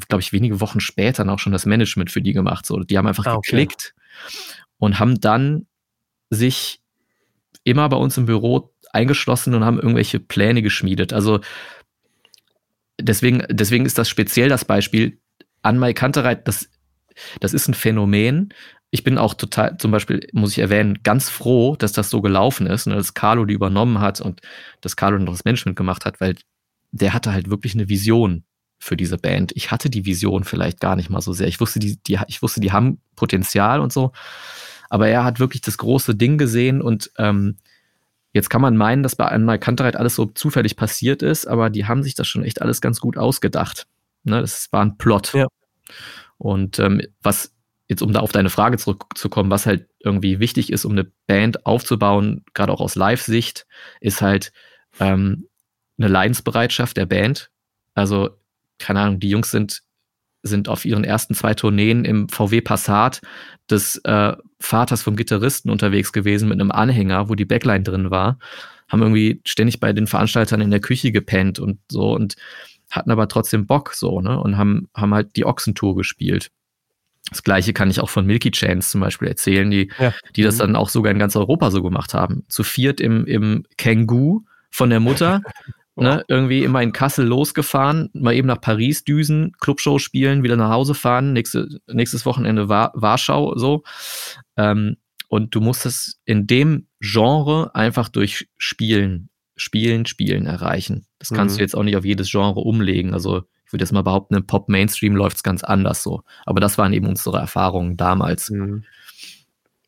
[0.09, 2.65] glaube ich, wenige Wochen später auch schon das Management für die gemacht.
[2.65, 3.51] So, die haben einfach ah, okay.
[3.51, 3.95] geklickt
[4.79, 5.67] und haben dann
[6.31, 6.81] sich
[7.65, 11.13] immer bei uns im Büro eingeschlossen und haben irgendwelche Pläne geschmiedet.
[11.13, 11.41] Also
[13.01, 15.19] deswegen, deswegen ist das speziell das Beispiel.
[15.63, 16.69] An Mai Kantereit, das,
[17.41, 18.53] das ist ein Phänomen.
[18.91, 22.67] Ich bin auch total, zum Beispiel, muss ich erwähnen, ganz froh, dass das so gelaufen
[22.67, 24.41] ist und dass Carlo die übernommen hat und
[24.81, 26.37] dass Carlo noch das Management gemacht hat, weil
[26.91, 28.45] der hatte halt wirklich eine Vision
[28.79, 29.53] für diese Band.
[29.55, 31.47] Ich hatte die Vision vielleicht gar nicht mal so sehr.
[31.47, 34.13] Ich wusste, die, die, ich wusste, die haben Potenzial und so.
[34.91, 37.57] Aber er hat wirklich das große Ding gesehen und ähm,
[38.33, 41.87] jetzt kann man meinen, dass bei Einmal Kantereit alles so zufällig passiert ist, aber die
[41.87, 43.87] haben sich das schon echt alles ganz gut ausgedacht.
[44.25, 45.35] Ne, das war ein Plot.
[45.35, 45.47] Ja.
[46.39, 47.53] Und ähm, was
[47.89, 51.67] jetzt, um da auf deine Frage zurückzukommen, was halt irgendwie wichtig ist, um eine Band
[51.67, 53.67] aufzubauen, gerade auch aus Live-Sicht,
[54.01, 54.53] ist halt
[54.99, 55.49] ähm,
[55.99, 57.51] eine Leidensbereitschaft der Band.
[57.95, 58.31] Also,
[58.79, 59.83] keine Ahnung, die Jungs sind,
[60.43, 63.21] sind auf ihren ersten zwei Tourneen im VW Passat
[63.71, 68.39] des äh, Vaters vom Gitarristen unterwegs gewesen mit einem Anhänger, wo die Backline drin war,
[68.89, 72.37] haben irgendwie ständig bei den Veranstaltern in der Küche gepennt und so und
[72.91, 74.39] hatten aber trotzdem Bock so, ne?
[74.39, 76.51] Und haben, haben halt die Ochsentour gespielt.
[77.31, 80.13] Das gleiche kann ich auch von Milky Chains zum Beispiel erzählen, die, ja.
[80.37, 80.59] die das mhm.
[80.59, 82.45] dann auch sogar in ganz Europa so gemacht haben.
[82.49, 85.41] Zu viert im, im Kangoo von der Mutter,
[85.97, 90.71] ne, irgendwie immer in Kassel losgefahren, mal eben nach Paris düsen, Clubshow spielen, wieder nach
[90.71, 93.83] Hause fahren, nächste, nächstes Wochenende War, Warschau, so.
[94.57, 94.97] Ähm,
[95.29, 101.07] und du musst es in dem Genre einfach durch Spielen, Spielen, Spielen erreichen.
[101.19, 101.59] Das kannst mhm.
[101.59, 103.15] du jetzt auch nicht auf jedes Genre umlegen.
[103.15, 106.23] Also ich würde jetzt mal behaupten, im Pop-Mainstream läuft es ganz anders so.
[106.45, 108.51] Aber das waren eben unsere Erfahrungen damals.
[108.51, 108.85] Mhm.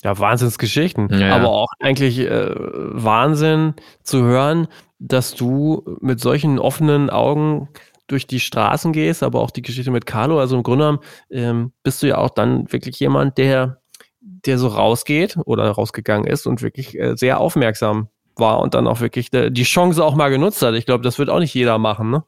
[0.02, 1.08] Ja, Wahnsinnsgeschichten.
[1.18, 1.36] Ja.
[1.36, 4.68] Aber auch eigentlich äh, Wahnsinn zu hören,
[5.08, 7.68] dass du mit solchen offenen Augen
[8.06, 10.38] durch die Straßen gehst, aber auch die Geschichte mit Carlo.
[10.38, 13.80] Also im Grunde genommen ähm, bist du ja auch dann wirklich jemand, der,
[14.20, 19.00] der so rausgeht oder rausgegangen ist und wirklich äh, sehr aufmerksam war und dann auch
[19.00, 20.74] wirklich de, die Chance auch mal genutzt hat.
[20.74, 22.24] Ich glaube, das wird auch nicht jeder machen, ne?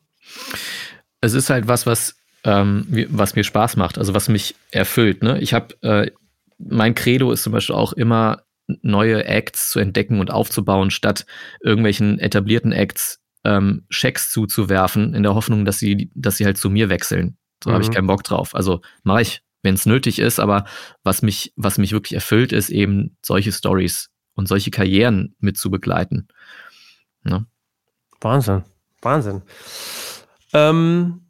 [1.21, 5.23] es ist halt was, was, ähm, was mir Spaß macht, also was mich erfüllt.
[5.23, 5.41] Ne?
[5.41, 6.11] Ich habe, äh,
[6.59, 8.43] mein Credo ist zum Beispiel auch immer,
[8.83, 11.27] neue Acts zu entdecken und aufzubauen, statt
[11.61, 16.69] irgendwelchen etablierten Acts ähm, Schecks zuzuwerfen, in der Hoffnung, dass sie, dass sie halt zu
[16.69, 17.39] mir wechseln.
[17.63, 17.75] So mhm.
[17.75, 18.55] habe ich keinen Bock drauf.
[18.55, 20.65] Also mache ich, wenn es nötig ist, aber
[21.05, 25.71] was mich, was mich wirklich erfüllt, ist eben solche Stories und solche Karrieren mit zu
[25.71, 26.29] begleiten.
[27.23, 27.47] Ne?
[28.21, 28.65] Wahnsinn.
[29.03, 29.43] Wahnsinn.
[30.53, 31.26] Ähm,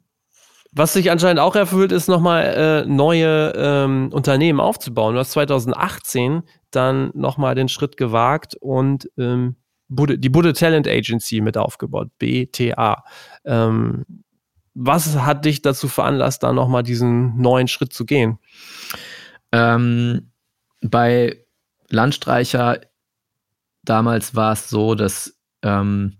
[0.77, 5.13] was sich anscheinend auch erfüllt, ist nochmal äh, neue ähm, Unternehmen aufzubauen.
[5.13, 9.55] Du hast 2018 dann nochmal den Schritt gewagt und ähm,
[9.89, 13.03] Bude, die Bude Talent Agency mit aufgebaut, BTA.
[13.45, 14.05] Ähm,
[14.73, 18.37] was hat dich dazu veranlasst, da nochmal diesen neuen Schritt zu gehen?
[19.51, 20.31] Ähm,
[20.81, 21.43] bei
[21.89, 22.81] Landstreicher
[23.83, 26.17] damals war es so, dass ähm,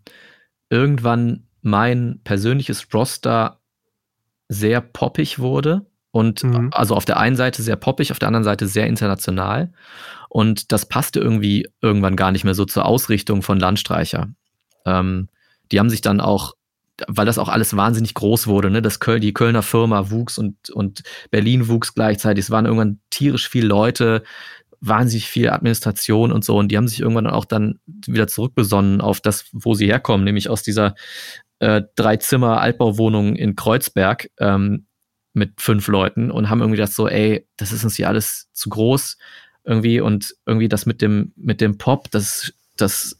[0.70, 3.60] irgendwann mein persönliches Roster
[4.50, 5.86] sehr poppig wurde.
[6.12, 6.70] Und mhm.
[6.72, 9.72] also auf der einen Seite sehr poppig, auf der anderen Seite sehr international.
[10.30, 14.30] Und das passte irgendwie irgendwann gar nicht mehr so zur Ausrichtung von Landstreicher.
[14.86, 15.30] Ähm,
[15.72, 16.56] die haben sich dann auch,
[17.08, 20.70] weil das auch alles wahnsinnig groß wurde, ne, das Köl die Kölner Firma wuchs und,
[20.72, 22.46] und Berlin wuchs gleichzeitig.
[22.46, 24.24] Es waren irgendwann tierisch viele Leute,
[24.80, 26.58] wahnsinnig viel Administration und so.
[26.58, 30.50] Und die haben sich irgendwann auch dann wieder zurückbesonnen auf das, wo sie herkommen, nämlich
[30.50, 30.96] aus dieser
[31.60, 34.86] äh, drei Zimmer Altbauwohnung in Kreuzberg ähm,
[35.34, 38.70] mit fünf Leuten und haben irgendwie das so, ey, das ist uns hier alles zu
[38.70, 39.18] groß
[39.64, 43.20] irgendwie und irgendwie das mit dem mit dem Pop, das das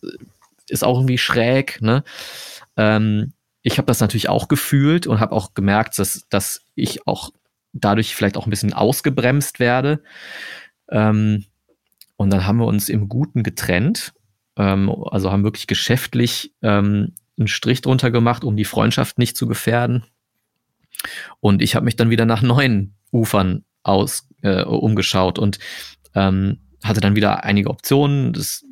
[0.70, 2.04] ist auch irgendwie schräg, ne?
[2.76, 7.32] Ähm, ich habe das natürlich auch gefühlt und habe auch gemerkt, dass, dass ich auch
[7.74, 10.02] dadurch vielleicht auch ein bisschen ausgebremst werde.
[10.90, 11.46] Ähm,
[12.16, 14.14] und dann haben wir uns im Guten getrennt,
[14.56, 19.48] ähm, also haben wirklich geschäftlich ähm, einen Strich drunter gemacht, um die Freundschaft nicht zu
[19.48, 20.04] gefährden.
[21.40, 25.60] Und ich habe mich dann wieder nach neuen Ufern aus äh, umgeschaut und
[26.16, 28.34] ähm, hatte dann wieder einige Optionen.
[28.34, 28.66] Das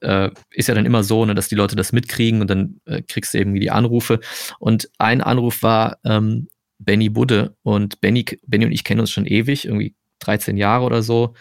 [0.00, 3.02] äh, ist ja dann immer so, ne, dass die Leute das mitkriegen und dann äh,
[3.02, 4.20] kriegst du irgendwie die Anrufe.
[4.58, 9.26] Und ein Anruf war ähm, Benny Budde und Benny, Benny und ich kennen uns schon
[9.26, 11.34] ewig, irgendwie 13 Jahre oder so.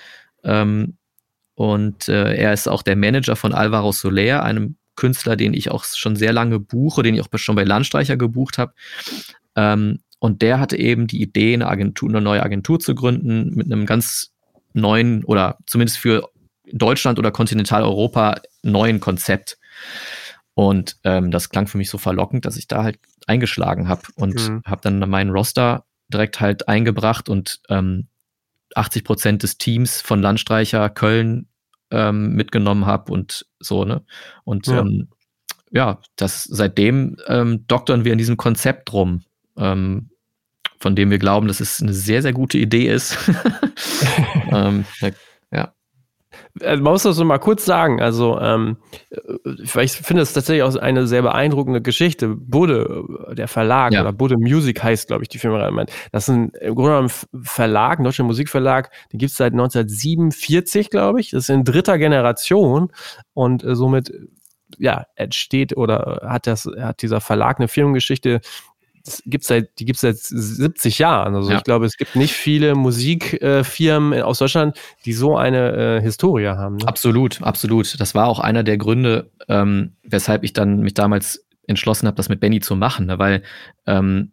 [0.43, 0.97] Ähm,
[1.55, 5.85] und äh, er ist auch der Manager von Alvaro Soler, einem Künstler, den ich auch
[5.85, 8.73] schon sehr lange buche, den ich auch schon bei Landstreicher gebucht habe.
[9.55, 13.67] Ähm, und der hatte eben die Idee, eine Agentur, eine neue Agentur zu gründen mit
[13.67, 14.33] einem ganz
[14.73, 16.29] neuen oder zumindest für
[16.71, 19.57] Deutschland oder Kontinentaleuropa neuen Konzept.
[20.53, 24.35] Und ähm, das klang für mich so verlockend, dass ich da halt eingeschlagen habe und
[24.35, 24.61] mhm.
[24.65, 28.07] habe dann meinen Roster direkt halt eingebracht und ähm,
[28.75, 31.47] 80 Prozent des Teams von Landstreicher Köln
[31.91, 34.03] ähm, mitgenommen habe und so, ne?
[34.43, 35.07] Und ja, ähm,
[35.71, 39.23] ja das seitdem ähm, doktern wir in diesem Konzept rum,
[39.57, 40.09] ähm,
[40.79, 43.17] von dem wir glauben, dass es eine sehr, sehr gute Idee ist.
[44.51, 44.85] ähm.
[46.61, 48.01] Also man muss das so mal kurz sagen.
[48.01, 48.77] Also, ähm,
[49.55, 52.29] ich finde es tatsächlich auch eine sehr beeindruckende Geschichte.
[52.29, 54.01] Budde, der Verlag, ja.
[54.01, 55.69] oder Budde Music heißt, glaube ich, die Firma.
[56.11, 59.53] Das ist ein, im Grunde genommen ein Verlag, ein deutscher Musikverlag, den gibt es seit
[59.53, 61.31] 1947, glaube ich.
[61.31, 62.91] Das ist in dritter Generation
[63.33, 64.11] und äh, somit
[64.77, 68.41] ja, entsteht oder hat das, hat dieser Verlag eine Firmengeschichte,
[69.25, 71.35] gibt's seit, die gibt es seit 70 Jahren.
[71.35, 71.57] Also ja.
[71.57, 76.77] ich glaube, es gibt nicht viele Musikfirmen aus Deutschland, die so eine äh, Historie haben.
[76.77, 76.87] Ne?
[76.87, 77.99] Absolut, absolut.
[77.99, 82.29] Das war auch einer der Gründe, ähm, weshalb ich dann mich damals entschlossen habe, das
[82.29, 83.19] mit Benny zu machen, ne?
[83.19, 83.43] weil
[83.85, 84.31] ähm,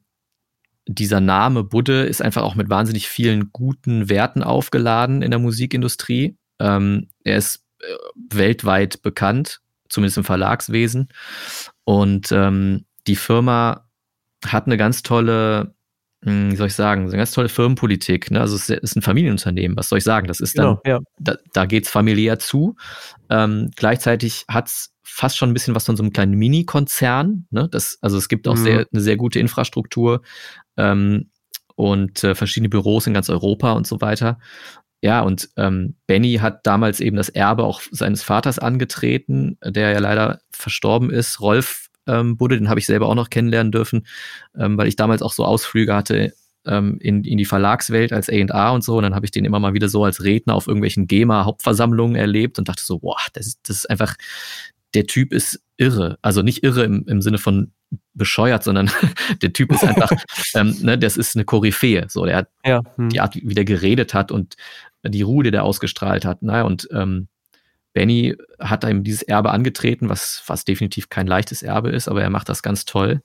[0.89, 6.37] dieser Name Budde ist einfach auch mit wahnsinnig vielen guten Werten aufgeladen in der Musikindustrie.
[6.61, 7.87] Ähm, er ist äh,
[8.31, 11.09] weltweit bekannt, zumindest im Verlagswesen.
[11.85, 13.86] Und ähm, die Firma
[14.45, 15.75] hat eine ganz tolle,
[16.25, 18.31] hm, wie soll ich sagen, eine ganz tolle Firmenpolitik.
[18.31, 18.41] Ne?
[18.41, 20.29] Also es ist ein Familienunternehmen, was soll ich sagen?
[20.29, 21.01] Das ist dann, genau, ja.
[21.19, 22.77] da, da geht es familiär zu.
[23.31, 27.47] Ähm, gleichzeitig hat es fast schon ein bisschen was von so einem kleinen Mini-Konzern.
[27.51, 27.71] Ne?
[27.73, 28.63] also es gibt auch mhm.
[28.63, 30.23] sehr, eine sehr gute Infrastruktur
[30.77, 31.31] ähm,
[31.75, 34.39] und äh, verschiedene Büros in ganz Europa und so weiter.
[35.03, 39.99] Ja, und ähm, Benny hat damals eben das Erbe auch seines Vaters angetreten, der ja
[39.99, 41.41] leider verstorben ist.
[41.41, 44.07] Rolf ähm, Budde, den habe ich selber auch noch kennenlernen dürfen,
[44.57, 46.33] ähm, weil ich damals auch so Ausflüge hatte
[46.67, 49.61] ähm, in, in die Verlagswelt als A&A und so und dann habe ich den immer
[49.61, 53.61] mal wieder so als Redner auf irgendwelchen GEMA-Hauptversammlungen erlebt und dachte so, boah, das ist,
[53.69, 54.17] das ist einfach,
[54.95, 56.19] der Typ ist irre.
[56.23, 57.73] Also nicht irre im, im Sinne von
[58.15, 58.91] bescheuert, sondern
[59.43, 60.11] der Typ ist einfach,
[60.55, 62.07] ähm, ne, das ist eine Koryphäe.
[62.09, 63.11] So, der hat ja, hm.
[63.11, 64.57] die Art, wie der geredet hat und
[65.05, 66.43] die Ruhe, die der ausgestrahlt hat.
[66.43, 67.29] Naja, und ähm,
[67.97, 72.29] Benny hat ihm dieses Erbe angetreten, was, was definitiv kein leichtes Erbe ist, aber er
[72.29, 73.23] macht das ganz toll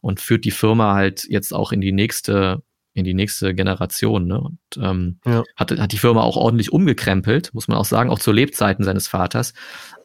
[0.00, 4.26] und führt die Firma halt jetzt auch in die nächste, in die nächste Generation.
[4.26, 4.40] Ne?
[4.40, 5.44] Und ähm, ja.
[5.54, 9.06] hat, hat die Firma auch ordentlich umgekrempelt, muss man auch sagen, auch zu Lebzeiten seines
[9.06, 9.54] Vaters.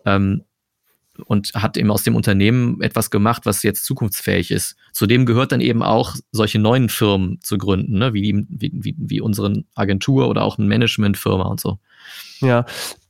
[0.05, 0.43] Ähm,
[1.25, 4.75] und hat eben aus dem Unternehmen etwas gemacht, was jetzt zukunftsfähig ist.
[4.91, 8.13] Zudem gehört dann eben auch, solche neuen Firmen zu gründen, ne?
[8.13, 11.79] wie, wie, wie, wie unsere Agentur oder auch eine Managementfirma und so.
[12.41, 12.65] Ja,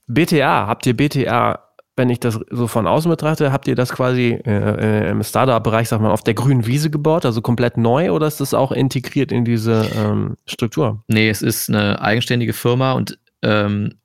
[0.08, 1.60] BTA, habt ihr BTA,
[1.96, 6.02] wenn ich das so von außen betrachte, habt ihr das quasi äh, im Startup-Bereich, sag
[6.02, 9.46] mal, auf der grünen Wiese gebaut, also komplett neu oder ist das auch integriert in
[9.46, 11.04] diese ähm, Struktur?
[11.08, 13.96] Nee, es ist eine eigenständige Firma und ähm,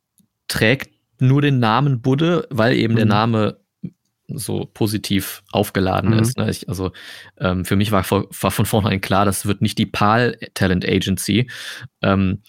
[0.49, 2.99] trägt nur den Namen Budde, weil eben mhm.
[2.99, 3.57] der Name
[4.29, 6.19] so positiv aufgeladen mhm.
[6.19, 6.37] ist.
[6.37, 6.51] Ne?
[6.51, 6.93] Ich, also
[7.39, 11.51] ähm, für mich war, war, von vornherein klar, das wird nicht die PAL Talent Agency.
[12.03, 12.43] Ähm,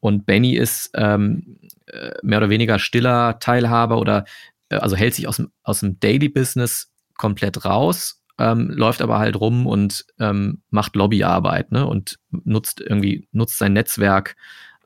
[0.00, 1.81] und Benny ist ähm, äh,
[2.22, 4.24] mehr oder weniger stiller Teilhaber oder
[4.72, 9.18] äh, also hält sich aus dem, aus dem Daily Business komplett raus, ähm, läuft aber
[9.18, 11.86] halt rum und ähm, macht Lobbyarbeit ne?
[11.86, 14.36] und nutzt irgendwie, nutzt sein Netzwerk,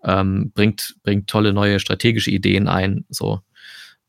[0.02, 3.04] ähm, bringt, bringt tolle neue strategische Ideen ein.
[3.08, 3.40] So.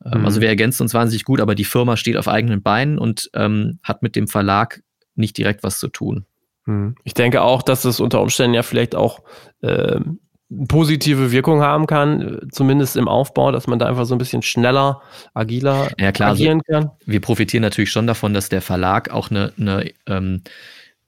[0.04, 0.26] Ähm, mhm.
[0.26, 3.78] Also wir ergänzen uns wahnsinnig gut, aber die Firma steht auf eigenen Beinen und ähm,
[3.82, 4.82] hat mit dem Verlag
[5.14, 6.26] nicht direkt was zu tun.
[6.66, 6.96] Mhm.
[7.04, 9.22] Ich denke auch, dass es unter Umständen ja vielleicht auch
[9.62, 10.20] ähm,
[10.66, 15.02] positive Wirkung haben kann, zumindest im Aufbau, dass man da einfach so ein bisschen schneller,
[15.34, 16.90] agiler ja, klar, also agieren kann.
[17.04, 20.42] wir profitieren natürlich schon davon, dass der Verlag auch eine, eine, ähm,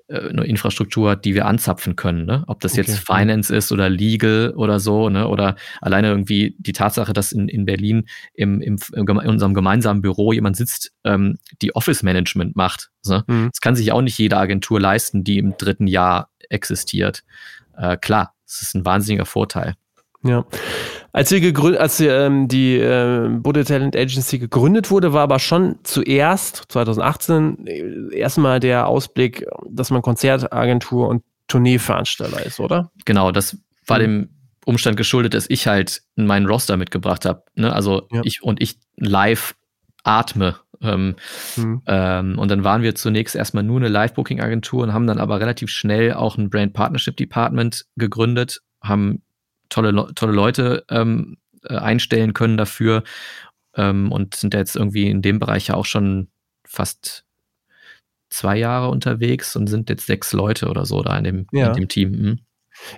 [0.08, 2.26] äh, eine Infrastruktur hat, die wir anzapfen können.
[2.26, 2.44] Ne?
[2.48, 2.82] Ob das okay.
[2.82, 5.26] jetzt Finance ist oder Legal oder so, ne?
[5.26, 10.34] oder alleine irgendwie die Tatsache, dass in, in Berlin im, im, in unserem gemeinsamen Büro
[10.34, 12.90] jemand sitzt, ähm, die Office-Management macht.
[13.06, 13.24] Ne?
[13.26, 13.48] Mhm.
[13.52, 17.22] Das kann sich auch nicht jede Agentur leisten, die im dritten Jahr existiert.
[17.74, 19.74] Äh, klar, das ist ein wahnsinniger Vorteil.
[20.22, 20.44] Ja.
[21.12, 25.78] Als, wir gegründet, als ähm, die äh, Bude Talent Agency gegründet wurde, war aber schon
[25.82, 32.90] zuerst, 2018, äh, erstmal der Ausblick, dass man Konzertagentur und Tourneeveranstalter ist, oder?
[33.06, 34.02] Genau, das war mhm.
[34.02, 34.28] dem
[34.66, 37.42] Umstand geschuldet, dass ich halt meinen Roster mitgebracht habe.
[37.54, 37.72] Ne?
[37.72, 38.20] Also ja.
[38.24, 39.54] ich und ich live
[40.04, 40.56] atme.
[40.82, 41.16] Ähm,
[41.56, 41.82] mhm.
[41.86, 45.70] ähm, und dann waren wir zunächst erstmal nur eine Live-Booking-Agentur und haben dann aber relativ
[45.70, 49.22] schnell auch ein Brand Partnership Department gegründet, haben
[49.68, 53.02] tolle, tolle Leute ähm, äh, einstellen können dafür
[53.74, 56.28] ähm, und sind jetzt irgendwie in dem Bereich ja auch schon
[56.66, 57.24] fast
[58.30, 61.68] zwei Jahre unterwegs und sind jetzt sechs Leute oder so da in dem, ja.
[61.68, 62.40] in dem Team.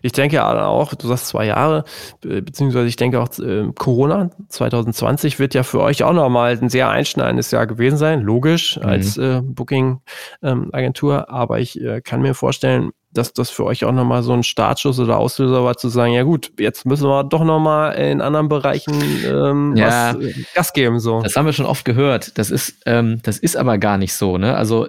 [0.03, 1.85] Ich denke auch, du sagst zwei Jahre,
[2.21, 6.89] beziehungsweise ich denke auch, äh, Corona 2020 wird ja für euch auch nochmal ein sehr
[6.89, 8.83] einschneidendes Jahr gewesen sein, logisch, mhm.
[8.87, 11.19] als äh, Booking-Agentur.
[11.19, 14.43] Ähm, aber ich äh, kann mir vorstellen, dass das für euch auch nochmal so ein
[14.43, 18.49] Startschuss oder Auslöser war, zu sagen, ja gut, jetzt müssen wir doch nochmal in anderen
[18.49, 18.95] Bereichen
[19.27, 20.99] ähm, ja, was äh, Gas geben.
[20.99, 21.21] So.
[21.21, 22.39] Das haben wir schon oft gehört.
[22.39, 24.39] Das ist, ähm, das ist aber gar nicht so.
[24.39, 24.57] Ne?
[24.57, 24.89] Also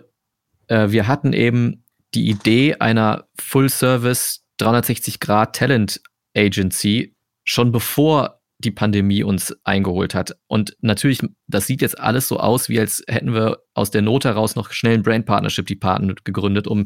[0.68, 6.02] äh, wir hatten eben die Idee einer Full-Service 360 Grad Talent
[6.36, 10.38] Agency schon bevor die Pandemie uns eingeholt hat.
[10.48, 14.26] Und natürlich, das sieht jetzt alles so aus, wie als hätten wir aus der Not
[14.26, 16.86] heraus noch schnell ein Brand Partnership Department gegründet, um,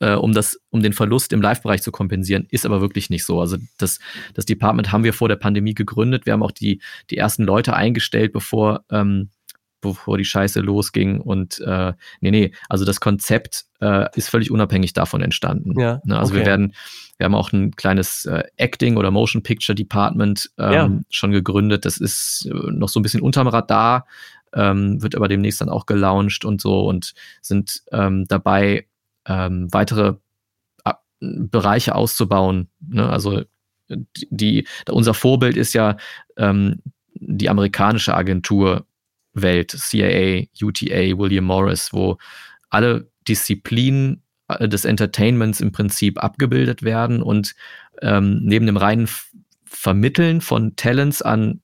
[0.00, 2.46] äh, um, das, um den Verlust im Live-Bereich zu kompensieren.
[2.50, 3.40] Ist aber wirklich nicht so.
[3.40, 3.98] Also das,
[4.34, 6.24] das Department haben wir vor der Pandemie gegründet.
[6.24, 9.30] Wir haben auch die, die ersten Leute eingestellt, bevor, ähm,
[9.80, 11.20] bevor die Scheiße losging.
[11.20, 15.78] Und äh, nee, nee, also das Konzept äh, ist völlig unabhängig davon entstanden.
[15.78, 16.18] Ja, ne?
[16.18, 16.40] Also okay.
[16.40, 16.74] wir werden
[17.18, 20.90] wir haben auch ein kleines äh, Acting oder Motion Picture Department ähm, ja.
[21.10, 21.84] schon gegründet.
[21.84, 24.06] Das ist äh, noch so ein bisschen unterm Radar,
[24.54, 28.86] ähm, wird aber demnächst dann auch gelauncht und so und sind ähm, dabei,
[29.26, 30.14] ähm, weitere
[30.84, 32.68] äh, Bereiche auszubauen.
[32.80, 33.08] Ne?
[33.08, 33.42] Also
[33.88, 35.96] die, die, unser Vorbild ist ja
[36.36, 36.82] ähm,
[37.14, 38.86] die amerikanische Agentur
[39.42, 42.18] Welt, CIA, UTA, William Morris, wo
[42.70, 47.54] alle Disziplinen äh, des Entertainments im Prinzip abgebildet werden und
[48.02, 49.08] ähm, neben dem reinen
[49.64, 51.60] Vermitteln von Talents an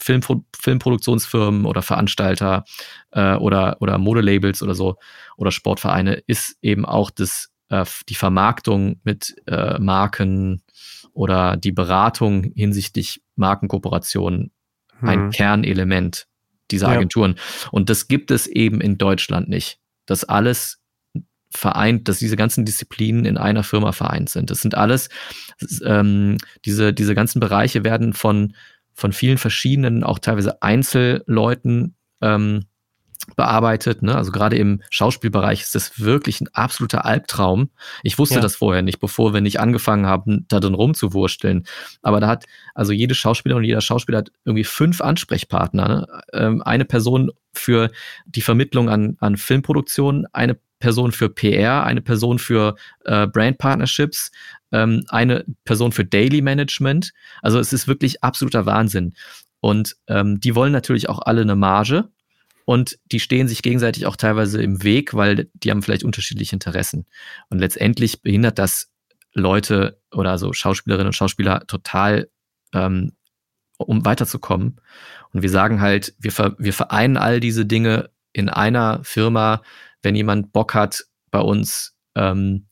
[0.00, 2.64] Filmpro Filmproduktionsfirmen oder Veranstalter
[3.12, 4.96] äh, oder, oder Modelabels oder so
[5.36, 10.62] oder Sportvereine ist eben auch das, äh, die Vermarktung mit äh, Marken
[11.12, 14.50] oder die Beratung hinsichtlich Markenkooperationen
[14.98, 15.08] hm.
[15.08, 16.26] ein Kernelement
[16.70, 17.34] dieser Agenturen.
[17.36, 17.68] Ja.
[17.72, 19.78] Und das gibt es eben in Deutschland nicht.
[20.06, 20.80] Das alles
[21.50, 24.50] vereint, dass diese ganzen Disziplinen in einer Firma vereint sind.
[24.50, 25.08] Das sind alles,
[25.84, 28.54] ähm, diese, diese ganzen Bereiche werden von,
[28.92, 32.64] von vielen verschiedenen, auch teilweise Einzelleuten ähm,
[33.34, 34.02] bearbeitet.
[34.02, 34.14] Ne?
[34.14, 37.70] Also gerade im Schauspielbereich ist das wirklich ein absoluter Albtraum.
[38.02, 38.40] Ich wusste ja.
[38.40, 41.66] das vorher nicht, bevor wir nicht angefangen haben, da drin rumzuwursteln.
[42.02, 45.88] Aber da hat, also jede Schauspielerin und jeder Schauspieler hat irgendwie fünf Ansprechpartner.
[45.88, 46.06] Ne?
[46.32, 47.90] Ähm, eine Person für
[48.26, 54.30] die Vermittlung an, an Filmproduktionen, eine Person für PR, eine Person für äh, Brand Partnerships,
[54.72, 57.12] ähm, eine Person für Daily Management.
[57.42, 59.14] Also es ist wirklich absoluter Wahnsinn.
[59.60, 62.10] Und ähm, die wollen natürlich auch alle eine Marge
[62.66, 67.06] und die stehen sich gegenseitig auch teilweise im Weg, weil die haben vielleicht unterschiedliche Interessen.
[67.48, 68.90] Und letztendlich behindert das
[69.32, 72.28] Leute oder so Schauspielerinnen und Schauspieler total,
[72.74, 73.12] ähm,
[73.78, 74.80] um weiterzukommen.
[75.32, 79.62] Und wir sagen halt, wir, ver wir vereinen all diese Dinge in einer Firma,
[80.02, 82.66] wenn jemand Bock hat, bei uns ähm,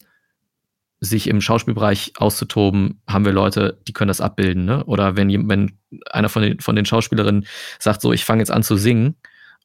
[0.99, 4.65] sich im Schauspielbereich auszutoben, haben wir Leute, die können das abbilden.
[4.65, 4.85] Ne?
[4.87, 5.79] Oder wenn, wenn
[6.11, 7.47] einer von den, von den Schauspielerinnen
[7.79, 9.15] sagt, so, ich fange jetzt an zu singen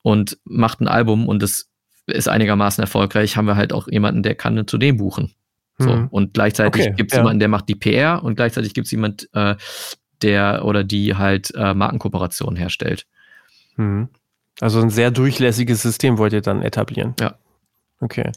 [0.01, 1.69] und macht ein Album und es
[2.07, 5.33] ist einigermaßen erfolgreich, haben wir halt auch jemanden, der kann zu dem buchen.
[5.77, 5.93] So.
[5.93, 6.07] Mhm.
[6.07, 7.21] Und gleichzeitig okay, gibt es ja.
[7.21, 9.55] jemanden, der macht die PR und gleichzeitig gibt es jemanden, äh,
[10.21, 13.05] der oder die halt äh, Markenkooperationen herstellt.
[13.77, 14.09] Mhm.
[14.59, 17.15] Also ein sehr durchlässiges System wollt ihr dann etablieren.
[17.19, 17.35] Ja.
[18.01, 18.31] Okay.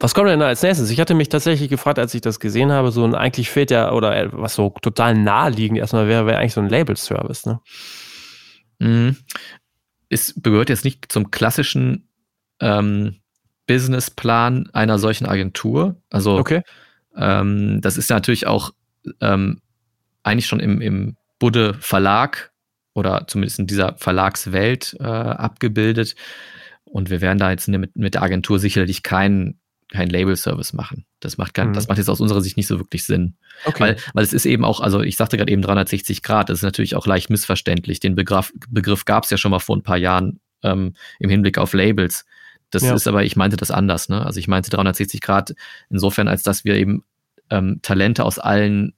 [0.00, 0.90] Was kommt denn da als nächstes?
[0.90, 3.92] Ich hatte mich tatsächlich gefragt, als ich das gesehen habe, so ein eigentlich fehlt ja,
[3.92, 7.60] oder äh, was so total naheliegend erstmal wäre, wäre eigentlich so ein Label-Service, ne?
[8.78, 9.16] Mhm.
[10.10, 12.08] Es gehört jetzt nicht zum klassischen
[12.60, 13.16] ähm,
[13.66, 15.96] Businessplan einer solchen Agentur.
[16.10, 16.62] Also, okay.
[17.16, 18.72] ähm, das ist natürlich auch
[19.20, 19.62] ähm,
[20.22, 22.52] eigentlich schon im, im Budde Verlag
[22.92, 26.16] oder zumindest in dieser Verlagswelt äh, abgebildet.
[26.84, 31.04] Und wir werden da jetzt mit, mit der Agentur sicherlich keinen kein Label-Service machen.
[31.20, 31.72] Das macht, kein, mhm.
[31.74, 33.36] das macht jetzt aus unserer Sicht nicht so wirklich Sinn.
[33.64, 33.80] Okay.
[33.80, 36.62] Weil, weil es ist eben auch, also ich sagte gerade eben 360 Grad, das ist
[36.62, 38.00] natürlich auch leicht missverständlich.
[38.00, 41.58] Den Begriff, Begriff gab es ja schon mal vor ein paar Jahren ähm, im Hinblick
[41.58, 42.24] auf Labels.
[42.70, 42.94] Das ja.
[42.94, 44.08] ist aber, ich meinte das anders.
[44.08, 44.24] Ne?
[44.24, 45.54] Also ich meinte 360 Grad
[45.90, 47.04] insofern, als dass wir eben
[47.50, 48.94] ähm, Talente aus allen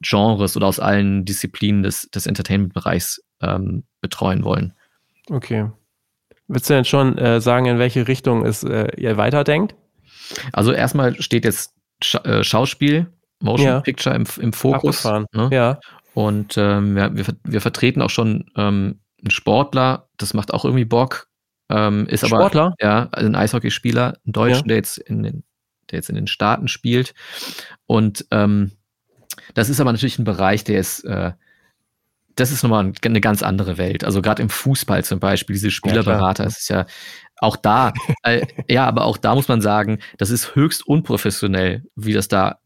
[0.00, 4.72] Genres oder aus allen Disziplinen des, des Entertainment-Bereichs ähm, betreuen wollen.
[5.28, 5.70] Okay.
[6.48, 9.74] Willst du denn schon äh, sagen, in welche Richtung es äh, ihr weiterdenkt?
[10.52, 13.06] Also erstmal steht jetzt Sch äh, Schauspiel,
[13.40, 13.80] Motion ja.
[13.80, 15.04] Picture im, im Fokus.
[15.04, 15.48] Ne?
[15.50, 15.80] Ja.
[16.14, 20.84] Und ähm, wir, wir, wir, vertreten auch schon ähm, einen Sportler, das macht auch irgendwie
[20.84, 21.28] Bock.
[21.68, 22.74] Ähm, ist aber Sportler?
[22.80, 24.68] ja also ein Eishockeyspieler, ein Deutschen, ja.
[24.68, 25.44] der jetzt in den,
[25.90, 27.14] der jetzt in den Staaten spielt.
[27.86, 28.72] Und ähm,
[29.54, 31.32] das ist aber natürlich ein Bereich, der ist äh,
[32.40, 34.04] das ist nochmal eine ganz andere Welt.
[34.04, 36.86] Also gerade im Fußball zum Beispiel, diese Spielerberater, ja, ist ja
[37.40, 42.12] auch da, äh, ja, aber auch da muss man sagen, das ist höchst unprofessionell, wie
[42.12, 42.58] das da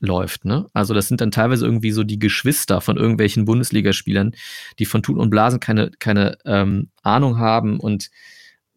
[0.00, 0.44] läuft.
[0.44, 0.66] Ne?
[0.72, 4.32] Also das sind dann teilweise irgendwie so die Geschwister von irgendwelchen Bundesligaspielern,
[4.78, 8.10] die von Tun und Blasen keine, keine ähm, Ahnung haben und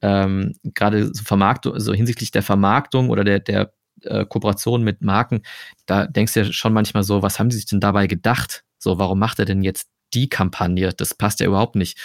[0.02, 3.72] ähm, gerade so Vermarktung, also hinsichtlich der Vermarktung oder der, der
[4.02, 5.44] äh, Kooperation mit Marken,
[5.86, 8.66] da denkst du ja schon manchmal so, was haben sie sich denn dabei gedacht?
[8.78, 10.92] So, warum macht er denn jetzt die Kampagne.
[10.94, 11.98] Das passt ja überhaupt nicht.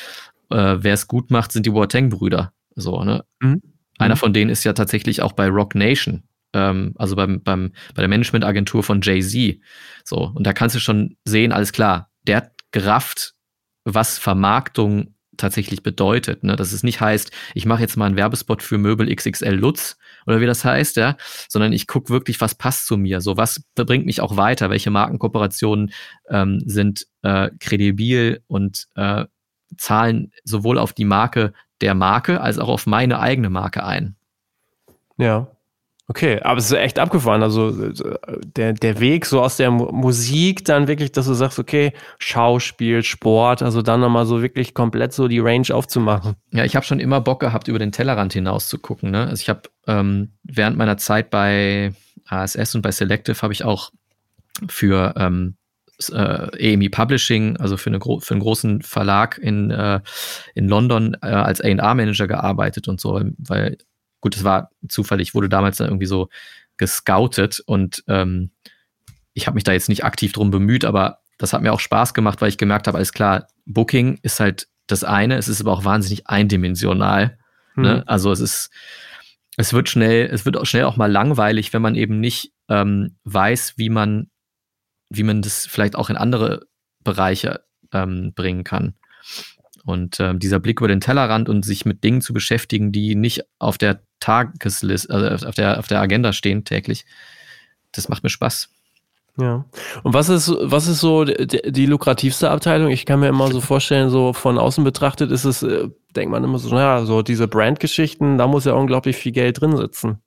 [0.51, 2.53] Äh, Wer es gut macht, sind die Boateng-Brüder.
[2.75, 3.25] So, ne?
[3.41, 3.63] Mhm.
[3.99, 4.19] Einer mhm.
[4.19, 8.09] von denen ist ja tatsächlich auch bei Rock Nation, ähm, also beim, beim, bei der
[8.09, 9.61] Managementagentur von Jay-Z.
[10.05, 13.35] So, und da kannst du schon sehen, alles klar, der hat gerafft,
[13.85, 16.45] was Vermarktung tatsächlich bedeutet.
[16.45, 16.57] Ne?
[16.57, 19.97] Dass es nicht heißt, ich mache jetzt mal einen Werbespot für Möbel XXL Lutz
[20.27, 21.17] oder wie das heißt, ja,
[21.49, 23.21] sondern ich gucke wirklich, was passt zu mir.
[23.21, 24.69] So, was bringt mich auch weiter?
[24.69, 25.93] Welche Markenkooperationen
[26.29, 29.25] ähm, sind äh, kredibil und äh,
[29.77, 34.17] zahlen sowohl auf die Marke der Marke als auch auf meine eigene Marke ein.
[35.17, 35.49] Ja.
[36.11, 37.43] Okay, aber es ist echt abgefahren.
[37.43, 37.93] Also
[38.57, 43.63] der, der Weg so aus der Musik dann wirklich, dass du sagst, okay, Schauspiel, Sport,
[43.63, 46.35] also dann nochmal so wirklich komplett so die Range aufzumachen.
[46.51, 49.11] Ja, ich habe schon immer Bock gehabt, über den Tellerrand hinaus zu gucken.
[49.11, 49.27] Ne?
[49.27, 51.93] Also ich habe ähm, während meiner Zeit bei
[52.27, 53.91] ASS und bei Selective habe ich auch
[54.67, 55.58] für ähm,
[56.13, 60.01] äh, EMI Publishing, also für, eine für einen großen Verlag in, äh,
[60.55, 63.79] in London äh, als A&R-Manager gearbeitet und so, weil
[64.21, 66.29] gut, es war zufällig, wurde damals dann irgendwie so
[66.77, 68.51] gescoutet und ähm,
[69.35, 72.15] ich habe mich da jetzt nicht aktiv drum bemüht, aber das hat mir auch Spaß
[72.15, 75.73] gemacht, weil ich gemerkt habe, alles klar, Booking ist halt das eine, es ist aber
[75.73, 77.39] auch wahnsinnig eindimensional.
[77.77, 77.83] Mhm.
[77.83, 78.03] Ne?
[78.07, 78.71] Also es ist,
[79.57, 83.17] es wird schnell, es wird auch schnell auch mal langweilig, wenn man eben nicht ähm,
[83.25, 84.31] weiß, wie man,
[85.11, 86.67] wie man das vielleicht auch in andere
[87.03, 88.95] Bereiche ähm, bringen kann.
[89.85, 93.45] Und äh, dieser Blick über den Tellerrand und sich mit Dingen zu beschäftigen, die nicht
[93.59, 97.07] auf der Tagesliste, also auf der, auf der Agenda stehen täglich,
[97.93, 98.69] das macht mir Spaß.
[99.41, 99.65] Ja.
[100.03, 102.91] Und was ist, was ist so die, die, lukrativste Abteilung?
[102.91, 106.43] Ich kann mir immer so vorstellen, so von außen betrachtet ist es, äh, denkt man
[106.43, 110.21] immer so, naja, so diese Brandgeschichten, da muss ja unglaublich viel Geld drin sitzen.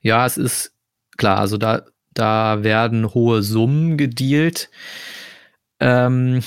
[0.00, 0.72] Ja, es ist
[1.18, 1.82] klar, also da,
[2.18, 4.70] da werden hohe Summen gedealt.
[5.80, 6.42] Ähm,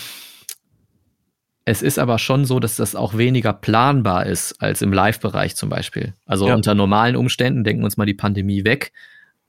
[1.64, 5.70] es ist aber schon so, dass das auch weniger planbar ist als im Live-Bereich zum
[5.70, 6.14] Beispiel.
[6.26, 6.56] Also ja.
[6.56, 8.92] unter normalen Umständen, denken wir uns mal die Pandemie weg,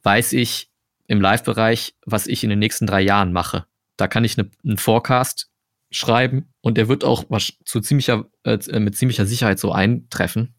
[0.03, 0.69] weiß ich
[1.07, 3.67] im Live-Bereich, was ich in den nächsten drei Jahren mache.
[3.97, 5.51] Da kann ich eine, einen Forecast
[5.91, 7.25] schreiben und der wird auch
[7.65, 10.55] zu ziemlicher, äh, mit ziemlicher Sicherheit so eintreffen.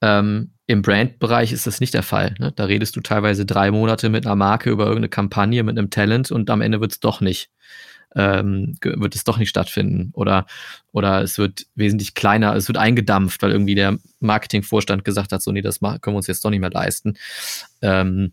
[0.00, 2.34] Ähm, Im Brand-Bereich ist das nicht der Fall.
[2.38, 2.52] Ne?
[2.54, 6.30] Da redest du teilweise drei Monate mit einer Marke über irgendeine Kampagne, mit einem Talent
[6.30, 7.50] und am Ende wird es doch nicht
[8.16, 10.10] ähm, wird es doch nicht stattfinden.
[10.14, 10.46] Oder,
[10.92, 15.52] oder es wird wesentlich kleiner, es wird eingedampft, weil irgendwie der Marketingvorstand gesagt hat, so,
[15.52, 17.16] nee, das können wir uns jetzt doch nicht mehr leisten.
[17.82, 18.32] Ähm,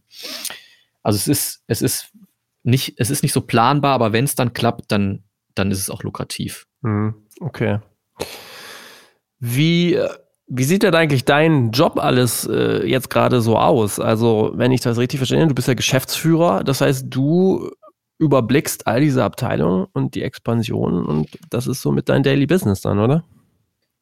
[1.04, 2.12] also es ist, es ist
[2.64, 5.24] nicht, es ist nicht so planbar, aber wenn es dann klappt, dann,
[5.54, 6.66] dann ist es auch lukrativ.
[6.82, 7.16] Mhm.
[7.42, 7.80] Okay.
[9.40, 10.00] Wie,
[10.48, 14.00] wie sieht denn eigentlich dein Job alles äh, jetzt gerade so aus?
[14.00, 17.72] Also, wenn ich das richtig verstehe, du bist ja Geschäftsführer, das heißt, du
[18.20, 22.82] überblickst all diese Abteilungen und die Expansion und das ist so mit dein Daily Business
[22.82, 23.24] dann, oder?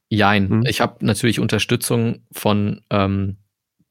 [0.09, 0.49] Jein.
[0.49, 0.63] Hm.
[0.67, 3.37] Ich habe natürlich Unterstützung von ähm,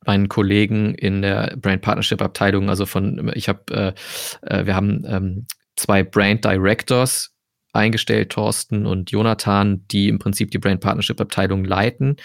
[0.05, 2.69] meinen Kollegen in der Brand Partnership Abteilung.
[2.69, 3.95] Also von, ich habe,
[4.43, 5.47] äh, äh, wir haben ähm,
[5.77, 7.35] zwei Brand Directors
[7.73, 12.17] eingestellt, Thorsten und Jonathan, die im Prinzip die Brand Partnership Abteilung leiten.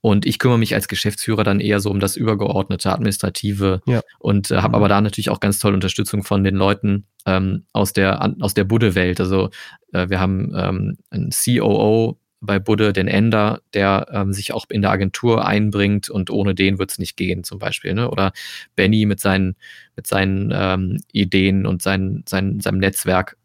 [0.00, 4.00] Und ich kümmere mich als Geschäftsführer dann eher so um das übergeordnete Administrative ja.
[4.18, 7.92] und äh, habe aber da natürlich auch ganz tolle Unterstützung von den Leuten ähm, aus
[7.92, 9.20] der, an, aus der Budde-Welt.
[9.20, 9.50] Also
[9.92, 14.80] äh, wir haben ähm, einen COO bei Budde, den Ender, der ähm, sich auch in
[14.80, 17.92] der Agentur einbringt und ohne den wird es nicht gehen, zum Beispiel.
[17.92, 18.10] Ne?
[18.10, 18.32] Oder
[18.76, 19.56] Benny mit seinen,
[19.94, 23.36] mit seinen ähm, Ideen und sein, sein, seinem Netzwerk.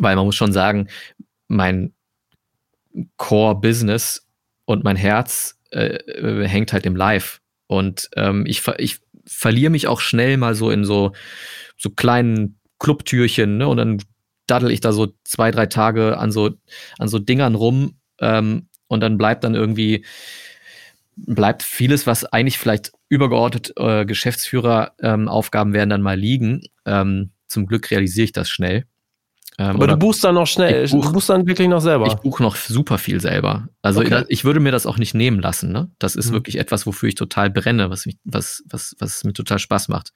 [0.00, 0.88] Weil man muss schon sagen,
[1.48, 1.92] mein
[3.16, 4.26] Core-Business
[4.64, 5.98] und mein Herz äh,
[6.46, 7.40] hängt halt im Live.
[7.66, 11.12] Und ähm, ich, ich verliere mich auch schnell mal so in so,
[11.76, 13.68] so kleinen Clubtürchen, ne?
[13.68, 14.02] Und dann
[14.46, 16.50] daddel ich da so zwei, drei Tage an so,
[16.98, 20.04] an so Dingern rum ähm, und dann bleibt dann irgendwie,
[21.14, 26.62] bleibt vieles, was eigentlich vielleicht übergeordnet äh, Geschäftsführeraufgaben ähm, werden dann mal liegen.
[26.86, 28.86] Ähm, zum Glück realisiere ich das schnell.
[29.60, 32.06] Ähm, Aber du buchst dann noch schnell, buch, du buchst dann wirklich noch selber.
[32.06, 33.68] Ich buche noch super viel selber.
[33.82, 34.22] Also okay.
[34.22, 35.70] ich, ich, würde mir das auch nicht nehmen lassen.
[35.70, 35.90] Ne?
[35.98, 36.36] Das ist mhm.
[36.36, 40.14] wirklich etwas, wofür ich total brenne, was, mich, was, was, was mir total Spaß macht.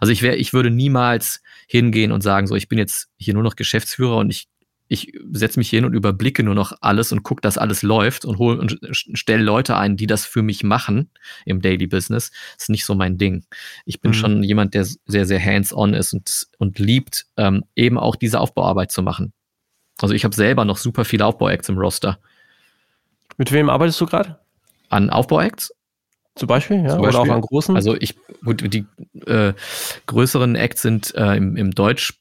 [0.00, 3.42] Also ich wäre, ich würde niemals hingehen und sagen, so ich bin jetzt hier nur
[3.42, 4.48] noch Geschäftsführer und ich
[4.88, 8.38] ich setze mich hin und überblicke nur noch alles und gucke, dass alles läuft und
[8.38, 11.10] hole und stelle Leute ein, die das für mich machen
[11.44, 12.30] im Daily Business.
[12.54, 13.44] Das ist nicht so mein Ding.
[13.84, 14.14] Ich bin mhm.
[14.14, 18.92] schon jemand, der sehr, sehr hands-on ist und, und liebt, ähm, eben auch diese Aufbauarbeit
[18.92, 19.32] zu machen.
[20.00, 22.18] Also ich habe selber noch super viele Aufbauacts im Roster.
[23.38, 24.38] Mit wem arbeitest du gerade?
[24.88, 25.72] An Aufbauacts?
[26.36, 26.90] Zum Beispiel, ja.
[26.90, 27.20] Zum Beispiel.
[27.20, 27.74] Oder auch an großen?
[27.74, 28.14] Also ich,
[28.44, 28.86] gut, die
[29.26, 29.54] äh,
[30.06, 32.14] größeren Acts sind äh, im, im Deutsch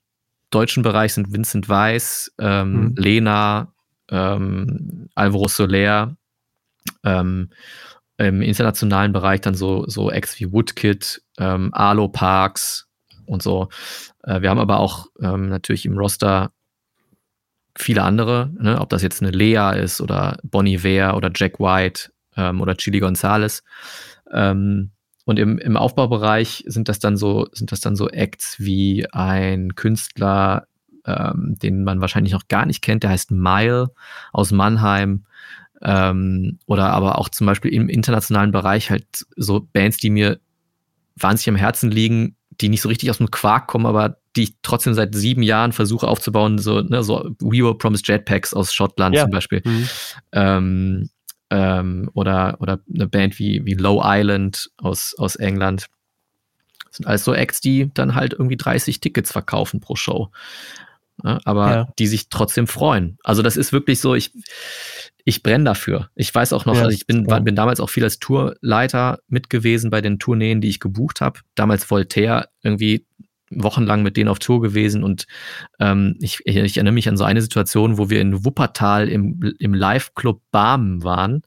[0.55, 2.95] deutschen Bereich sind Vincent Weiss, ähm, mhm.
[2.95, 3.73] Lena,
[4.09, 6.15] ähm, Alvaro Soler,
[7.03, 7.49] ähm,
[8.17, 12.87] im internationalen Bereich dann so, so Acts wie Woodkid, ähm, Arlo Parks
[13.25, 13.69] und so.
[14.23, 16.51] Äh, wir haben aber auch ähm, natürlich im Roster
[17.77, 18.79] viele andere, ne?
[18.79, 22.99] ob das jetzt eine Lea ist oder Bonnie Ware oder Jack White ähm, oder Chili
[22.99, 23.63] Gonzalez.
[24.31, 24.91] Ähm,
[25.26, 29.76] und im, im Aufbaubereich sind das dann so, sind das dann so Acts wie ein
[29.76, 30.67] Künstler,
[31.05, 33.91] ähm, den man wahrscheinlich noch gar nicht kennt, der heißt Mile
[34.32, 35.26] aus Mannheim.
[35.82, 40.39] Ähm, oder aber auch zum Beispiel im internationalen Bereich halt so Bands, die mir
[41.15, 44.55] wahnsinnig am Herzen liegen, die nicht so richtig aus dem Quark kommen, aber die ich
[44.61, 49.15] trotzdem seit sieben Jahren versuche aufzubauen, so, ne, so We Were Promised Jetpacks aus Schottland
[49.15, 49.23] ja.
[49.23, 49.61] zum Beispiel.
[49.63, 49.89] Mhm.
[50.32, 51.09] Ähm,
[51.49, 55.87] ähm, oder, oder eine Band wie, wie Low Island aus, aus England.
[56.85, 60.31] Das sind alles so Acts, die dann halt irgendwie 30 Tickets verkaufen pro Show.
[61.23, 61.87] Ja, aber ja.
[61.97, 63.17] die sich trotzdem freuen.
[63.23, 64.31] Also das ist wirklich so, ich,
[65.23, 66.09] ich brenne dafür.
[66.15, 69.19] Ich weiß auch noch, ja, also ich bin, war, bin damals auch viel als Tourleiter
[69.27, 71.39] mit gewesen bei den Tourneen, die ich gebucht habe.
[71.55, 73.05] Damals Voltaire irgendwie
[73.55, 75.25] wochenlang mit denen auf Tour gewesen und
[75.79, 79.55] ähm, ich, ich, ich, erinnere mich an so eine Situation, wo wir in Wuppertal im,
[79.59, 81.43] im Live-Club Barmen waren,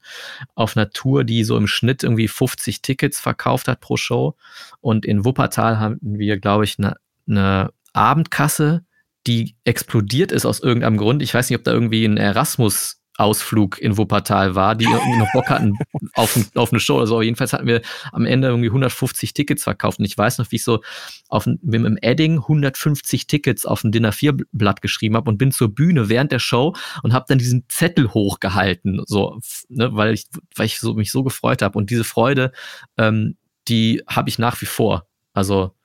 [0.55, 4.35] auf einer Tour, die so im Schnitt irgendwie 50 Tickets verkauft hat pro Show
[4.81, 6.95] und in Wuppertal haben wir, glaube ich, eine,
[7.27, 8.83] eine Abendkasse,
[9.27, 11.21] die explodiert ist aus irgendeinem Grund.
[11.21, 15.31] Ich weiß nicht, ob da irgendwie ein Erasmus Ausflug in Wuppertal war, die irgendwie noch
[15.33, 15.77] Bock hatten
[16.13, 17.21] auf, auf eine Show oder so.
[17.21, 19.99] Jedenfalls hatten wir am Ende irgendwie 150 Tickets verkauft.
[19.99, 20.81] Und ich weiß noch, wie ich so
[21.27, 25.51] auf mit dem Edding 150 Tickets auf ein Dinner 4 Blatt geschrieben habe und bin
[25.51, 30.27] zur Bühne während der Show und habe dann diesen Zettel hochgehalten, so, ne, weil ich,
[30.55, 31.77] weil ich so, mich so gefreut habe.
[31.77, 32.51] Und diese Freude,
[32.97, 33.35] ähm,
[33.67, 35.07] die habe ich nach wie vor.
[35.33, 35.75] Also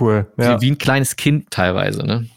[0.00, 0.32] cool.
[0.38, 0.56] Ja.
[0.56, 2.28] Wie, wie ein kleines Kind teilweise, ne?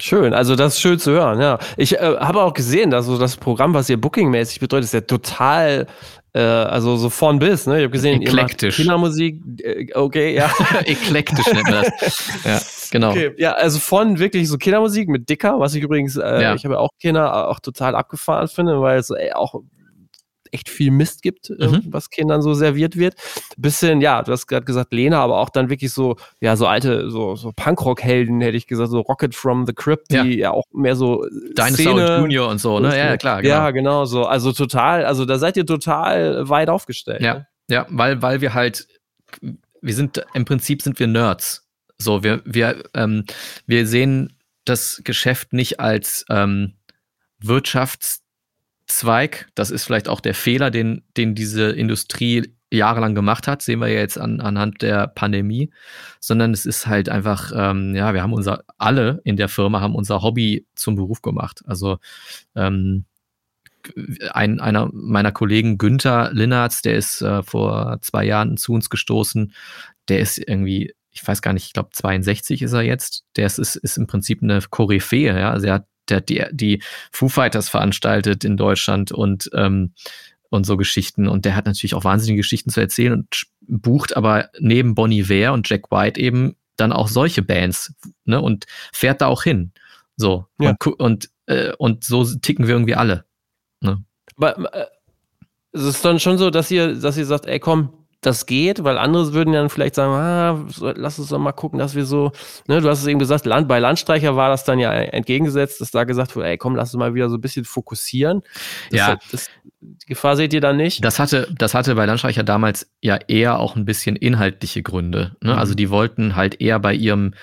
[0.00, 1.58] Schön, also das ist schön zu hören, ja.
[1.76, 5.00] Ich äh, habe auch gesehen, dass so das Programm, was ihr bookingmäßig bedeutet, ist ja
[5.00, 5.88] total,
[6.34, 7.78] äh, also so von bis, ne?
[7.78, 8.78] Ich habe gesehen, Eklektisch.
[8.78, 10.52] ihr Kindermusik, äh, okay, ja.
[10.84, 12.44] Eklektisch nennt man das.
[12.44, 12.60] Ja,
[12.92, 13.10] genau.
[13.10, 16.54] Okay, ja, also von wirklich so Kindermusik mit Dicker, was ich übrigens, äh, ja.
[16.54, 19.62] ich habe ja auch Kinder auch total abgefahren finde, weil es ey, auch
[20.52, 21.82] echt viel Mist gibt, äh, mhm.
[21.86, 23.14] was Kindern so serviert wird.
[23.56, 27.10] Bisschen, ja, du hast gerade gesagt Lena, aber auch dann wirklich so, ja, so alte,
[27.10, 30.64] so, so Punkrock-Helden, hätte ich gesagt, so Rocket from the Crypt, die ja, ja auch
[30.72, 31.24] mehr so
[31.56, 32.96] Dinosaur Junior und so, ne?
[32.96, 33.54] Ja, klar, genau.
[33.54, 34.24] Ja, genau so.
[34.24, 37.22] Also total, also da seid ihr total weit aufgestellt.
[37.22, 37.46] Ja, ne?
[37.70, 38.86] ja, weil, weil wir halt,
[39.80, 41.66] wir sind, im Prinzip sind wir Nerds.
[41.98, 43.24] So, wir, wir, ähm,
[43.66, 44.32] wir sehen
[44.64, 46.74] das Geschäft nicht als ähm,
[47.42, 48.20] Wirtschafts-
[48.88, 49.48] Zweig.
[49.54, 53.88] Das ist vielleicht auch der Fehler, den, den diese Industrie jahrelang gemacht hat, sehen wir
[53.88, 55.70] ja jetzt an, anhand der Pandemie,
[56.20, 59.94] sondern es ist halt einfach, ähm, ja, wir haben unser, alle in der Firma haben
[59.94, 61.62] unser Hobby zum Beruf gemacht.
[61.66, 61.98] Also
[62.54, 63.04] ähm,
[64.32, 69.54] ein, einer meiner Kollegen, Günther Linnertz, der ist äh, vor zwei Jahren zu uns gestoßen,
[70.08, 73.58] der ist irgendwie, ich weiß gar nicht, ich glaube 62 ist er jetzt, der ist,
[73.58, 76.82] ist, ist im Prinzip eine Koryphäe, ja, also er hat der hat die, die
[77.12, 79.92] Foo Fighters veranstaltet in Deutschland und, ähm,
[80.50, 81.28] und so Geschichten.
[81.28, 85.52] Und der hat natürlich auch wahnsinnige Geschichten zu erzählen und bucht aber neben Bonnie Ware
[85.52, 87.94] und Jack White eben dann auch solche Bands
[88.24, 89.72] ne, und fährt da auch hin.
[90.16, 90.46] So.
[90.60, 90.70] Ja.
[90.70, 93.24] Und, und, äh, und so ticken wir irgendwie alle.
[93.80, 94.02] Ne?
[94.36, 94.86] Aber, äh,
[95.72, 97.92] es ist dann schon so, dass ihr, dass ihr sagt, ey komm,
[98.28, 101.94] das geht, weil andere würden dann vielleicht sagen, ah, lass uns doch mal gucken, dass
[101.94, 102.32] wir so,
[102.68, 105.90] ne, du hast es eben gesagt, Land, bei Landstreicher war das dann ja entgegengesetzt, dass
[105.90, 108.42] da gesagt wurde, ey, komm, lass uns mal wieder so ein bisschen fokussieren.
[108.90, 109.06] Das ja.
[109.08, 109.50] Hat, das,
[109.80, 111.04] die Gefahr seht ihr dann nicht?
[111.04, 115.36] Das hatte, das hatte bei Landstreicher damals ja eher auch ein bisschen inhaltliche Gründe.
[115.42, 115.52] Ne?
[115.52, 115.58] Mhm.
[115.58, 117.34] Also die wollten halt eher bei ihrem,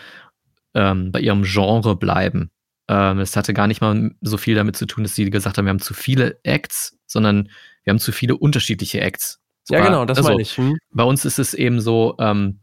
[0.73, 2.51] ähm, bei ihrem Genre bleiben.
[2.87, 5.65] Ähm, es hatte gar nicht mal so viel damit zu tun, dass sie gesagt haben,
[5.65, 7.49] wir haben zu viele Acts, sondern
[7.83, 9.41] wir haben zu viele unterschiedliche Acts.
[9.69, 10.57] Ja, genau, das also, meine ich.
[10.57, 10.77] Hm.
[10.91, 12.59] Bei uns ist es eben so, ähm,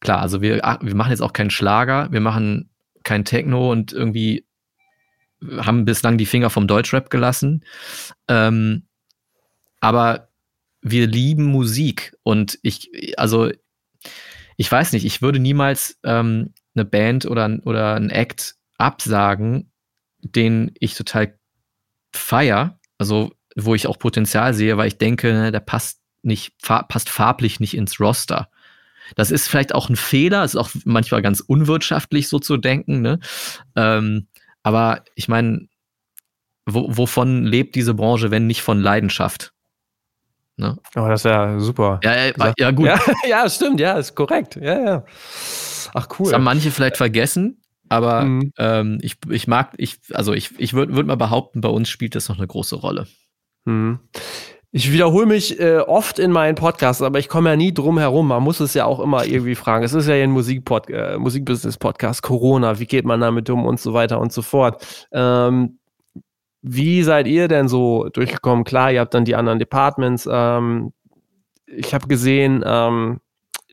[0.00, 2.70] klar, also wir, wir machen jetzt auch keinen Schlager, wir machen
[3.04, 4.46] kein Techno und irgendwie
[5.58, 7.64] haben bislang die Finger vom Deutschrap gelassen.
[8.28, 8.86] Ähm,
[9.80, 10.28] aber
[10.82, 13.50] wir lieben Musik und ich, also
[14.56, 19.72] ich weiß nicht, ich würde niemals ähm, eine Band oder, oder ein Act absagen,
[20.20, 21.38] den ich total
[22.14, 27.08] feier, also wo ich auch Potenzial sehe, weil ich denke, ne, der passt nicht, passt
[27.08, 28.48] farblich nicht ins Roster.
[29.16, 33.18] Das ist vielleicht auch ein Fehler, ist auch manchmal ganz unwirtschaftlich so zu denken, ne?
[33.76, 34.28] Ähm,
[34.62, 35.68] aber ich meine,
[36.66, 39.52] wo, wovon lebt diese Branche, wenn nicht von Leidenschaft?
[40.56, 40.78] Ne?
[40.94, 42.00] Oh, das ist ja super.
[42.04, 42.86] Ja, ja, ja gut.
[42.86, 44.56] Ja, ja, stimmt, ja, ist korrekt.
[44.56, 45.04] Ja, ja.
[45.94, 46.26] Ach, cool.
[46.26, 48.52] Das haben manche vielleicht vergessen, aber mhm.
[48.58, 52.14] ähm, ich, ich mag, ich, also ich, ich würde würd mal behaupten, bei uns spielt
[52.14, 53.06] das noch eine große Rolle.
[53.64, 54.00] Mhm.
[54.74, 58.28] Ich wiederhole mich äh, oft in meinen Podcasts, aber ich komme ja nie drum herum.
[58.28, 59.84] Man muss es ja auch immer irgendwie fragen.
[59.84, 63.92] Es ist ja ein Musikpod äh, Musikbusiness-Podcast, Corona, wie geht man damit um und so
[63.92, 65.06] weiter und so fort.
[65.12, 65.78] Ähm,
[66.62, 68.64] wie seid ihr denn so durchgekommen?
[68.64, 70.26] Klar, ihr habt dann die anderen Departments.
[70.30, 70.94] Ähm,
[71.66, 73.20] ich habe gesehen, ähm,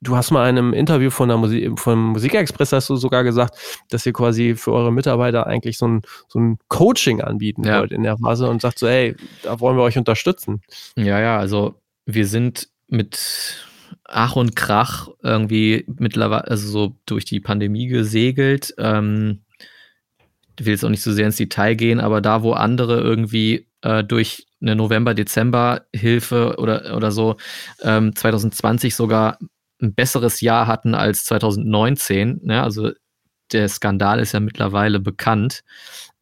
[0.02, 3.58] du hast mal in einem Interview von der Musik, vom Musikexpress hast du sogar gesagt,
[3.90, 7.80] dass ihr quasi für eure Mitarbeiter eigentlich so ein, so ein Coaching anbieten ja.
[7.80, 10.62] wollt in der Phase und sagt so, hey, da wollen wir euch unterstützen.
[10.96, 11.76] Ja, ja, also
[12.06, 13.66] wir sind mit
[14.04, 18.74] Ach und Krach irgendwie mittlerweile, also so durch die Pandemie gesegelt.
[18.78, 19.42] Ähm,
[20.60, 23.68] ich will jetzt auch nicht so sehr ins Detail gehen, aber da, wo andere irgendwie
[23.82, 27.38] äh, durch eine November-Dezember-Hilfe oder, oder so
[27.82, 29.38] ähm, 2020 sogar
[29.82, 32.64] ein besseres Jahr hatten als 2019, ne?
[32.64, 32.92] also
[33.52, 35.64] der Skandal ist ja mittlerweile bekannt,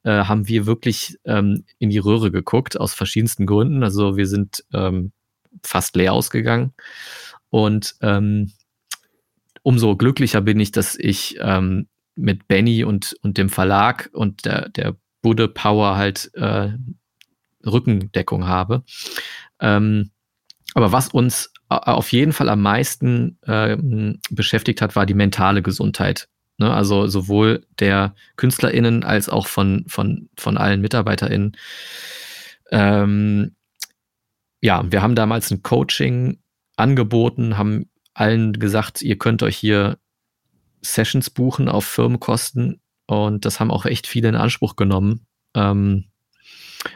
[0.04, 3.84] äh, haben wir wirklich ähm, in die Röhre geguckt, aus verschiedensten Gründen.
[3.84, 5.12] Also wir sind ähm,
[5.64, 6.74] fast leer ausgegangen.
[7.50, 8.54] Und ähm,
[9.64, 14.70] umso glücklicher bin ich, dass ich ähm, mit Benny und, und dem Verlag und der,
[14.70, 16.70] der Budde Power halt äh,
[17.66, 18.84] Rückendeckung habe.
[19.60, 20.12] Ähm,
[20.74, 23.78] aber was uns auf jeden Fall am meisten äh,
[24.30, 26.30] beschäftigt hat, war die mentale Gesundheit.
[26.58, 26.74] Ne?
[26.74, 31.58] Also sowohl der KünstlerInnen als auch von, von, von allen MitarbeiterInnen.
[32.72, 33.56] Ähm,
[34.62, 36.40] ja, wir haben damals ein Coaching
[36.78, 39.98] angeboten, haben allen gesagt, ihr könnt euch hier
[40.82, 45.28] Sessions buchen auf Firmenkosten und das haben auch echt viele in Anspruch genommen.
[45.54, 46.06] Ähm,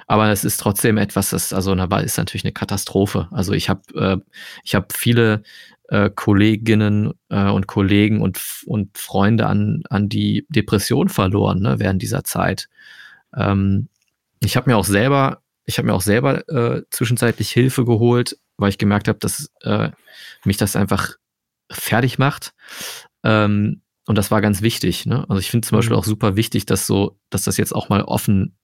[0.08, 3.28] aber es ist trotzdem etwas, das also ist natürlich eine Katastrophe.
[3.32, 4.18] Also ich habe äh,
[4.64, 5.44] ich habe viele
[5.90, 12.02] äh, Kolleginnen äh, und Kollegen und und Freunde an an die Depression verloren ne, während
[12.02, 12.70] dieser Zeit.
[13.36, 13.88] Ähm,
[14.44, 18.70] ich habe mir auch selber ich habe mir auch selber äh, zwischenzeitlich Hilfe geholt, weil
[18.70, 19.90] ich gemerkt habe, dass äh,
[20.44, 21.16] mich das einfach
[21.72, 22.54] fertig macht.
[23.24, 25.06] Ähm, und das war ganz wichtig.
[25.06, 25.26] Ne?
[25.30, 26.00] Also ich finde zum Beispiel mhm.
[26.00, 28.58] auch super wichtig, dass so, dass das jetzt auch mal offen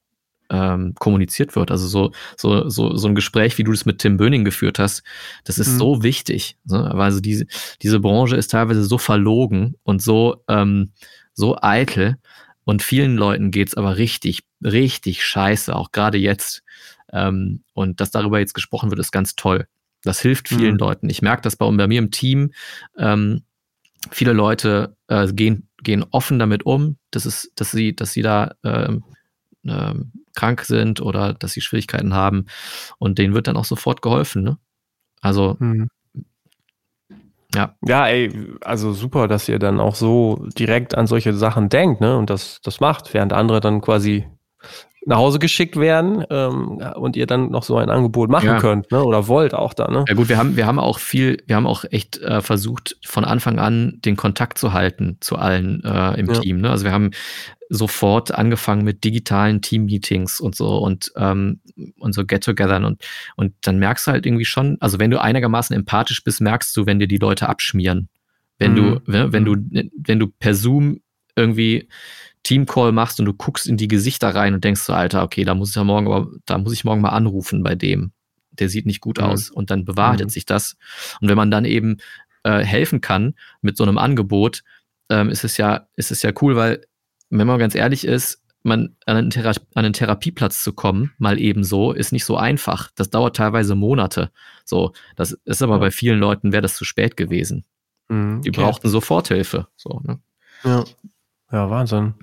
[0.50, 1.70] ähm, kommuniziert wird.
[1.70, 5.02] Also so, so, so, so ein Gespräch, wie du das mit Tim Böning geführt hast,
[5.44, 5.78] das ist mhm.
[5.78, 6.56] so wichtig.
[6.64, 6.94] Ne?
[6.94, 7.46] Also diese,
[7.82, 10.92] diese Branche ist teilweise so verlogen und so, ähm,
[11.34, 12.16] so eitel.
[12.64, 16.62] Und vielen Leuten geht's aber richtig, richtig scheiße, auch gerade jetzt.
[17.12, 19.66] Ähm, und dass darüber jetzt gesprochen wird, ist ganz toll.
[20.02, 20.78] Das hilft vielen mhm.
[20.78, 21.10] Leuten.
[21.10, 22.52] Ich merke das bei, bei, mir im Team.
[22.96, 23.42] Ähm,
[24.10, 28.54] viele Leute äh, gehen, gehen offen damit um, dass, es, dass, sie, dass sie da
[28.62, 29.02] ähm,
[29.66, 32.46] ähm, krank sind oder dass sie Schwierigkeiten haben.
[32.98, 34.42] Und denen wird dann auch sofort geholfen.
[34.42, 34.58] Ne?
[35.20, 35.88] Also, mhm.
[37.54, 37.74] ja.
[37.84, 42.16] Ja, ey, also super, dass ihr dann auch so direkt an solche Sachen denkt ne?
[42.16, 44.26] und das, das macht, während andere dann quasi
[45.08, 48.60] nach Hause geschickt werden ähm, und ihr dann noch so ein Angebot machen ja.
[48.60, 49.02] könnt, ne?
[49.02, 50.04] Oder wollt auch da, ne?
[50.06, 53.24] Ja gut, wir haben, wir haben auch viel, wir haben auch echt äh, versucht, von
[53.24, 56.38] Anfang an den Kontakt zu halten zu allen äh, im ja.
[56.38, 56.60] Team.
[56.60, 56.70] Ne?
[56.70, 57.12] Also wir haben
[57.70, 61.60] sofort angefangen mit digitalen Team-Meetings und so und, ähm,
[61.98, 63.02] und so Get-Togethern und,
[63.36, 66.84] und dann merkst du halt irgendwie schon, also wenn du einigermaßen empathisch bist, merkst du,
[66.84, 68.10] wenn dir die Leute abschmieren.
[68.58, 68.76] Wenn mhm.
[68.76, 69.90] du, wenn, wenn du, mhm.
[69.96, 71.00] wenn du per Zoom
[71.34, 71.88] irgendwie
[72.48, 75.54] Teamcall machst und du guckst in die Gesichter rein und denkst so, Alter, okay, da
[75.54, 78.12] muss ich ja morgen, aber da muss ich morgen mal anrufen bei dem.
[78.52, 79.24] Der sieht nicht gut mhm.
[79.24, 79.50] aus.
[79.50, 80.30] Und dann bewahrheitet mhm.
[80.30, 80.76] sich das.
[81.20, 81.98] Und wenn man dann eben
[82.44, 84.62] äh, helfen kann mit so einem Angebot,
[85.10, 86.86] ähm, ist es ja, ist es ja cool, weil,
[87.28, 91.38] wenn man ganz ehrlich ist, man an einen, Thera an einen Therapieplatz zu kommen, mal
[91.38, 92.90] eben so, ist nicht so einfach.
[92.94, 94.30] Das dauert teilweise Monate.
[94.64, 95.80] So, das ist aber ja.
[95.80, 97.66] bei vielen Leuten wäre das zu spät gewesen.
[98.08, 99.68] Mhm, Die brauchten Soforthilfe.
[99.76, 100.18] So, ne?
[100.64, 100.84] Ja.
[101.50, 102.14] Ja, Wahnsinn.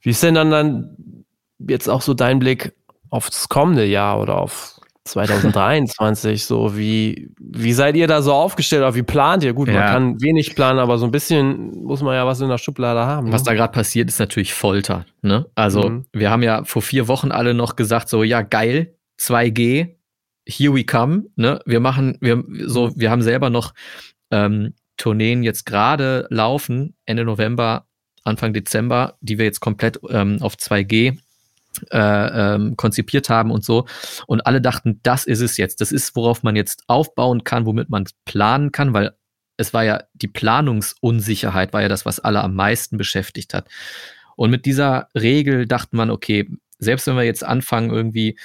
[0.00, 1.24] Wie ist denn dann, dann
[1.58, 2.74] jetzt auch so dein Blick
[3.10, 6.44] aufs kommende Jahr oder auf 2023?
[6.44, 9.52] so, wie, wie seid ihr da so aufgestellt oder wie plant ihr?
[9.52, 9.74] Gut, ja.
[9.74, 13.00] man kann wenig planen, aber so ein bisschen muss man ja was in der Schublade
[13.00, 13.26] haben.
[13.26, 13.32] Ne?
[13.32, 15.04] Was da gerade passiert, ist natürlich Folter.
[15.20, 15.46] Ne?
[15.54, 16.06] Also, mhm.
[16.12, 19.96] wir haben ja vor vier Wochen alle noch gesagt, so, ja, geil, 2G,
[20.46, 21.24] here we come.
[21.36, 21.60] Ne?
[21.66, 23.74] Wir machen, wir, so, wir haben selber noch
[24.30, 27.86] ähm, Tourneen jetzt gerade laufen, Ende November
[28.24, 31.18] Anfang Dezember, die wir jetzt komplett ähm, auf 2G
[31.90, 33.86] äh, ähm, konzipiert haben und so.
[34.26, 35.80] Und alle dachten, das ist es jetzt.
[35.80, 39.12] Das ist, worauf man jetzt aufbauen kann, womit man planen kann, weil
[39.56, 43.68] es war ja die Planungsunsicherheit, war ja das, was alle am meisten beschäftigt hat.
[44.36, 46.48] Und mit dieser Regel dachte man, okay,
[46.78, 48.38] selbst wenn wir jetzt anfangen, irgendwie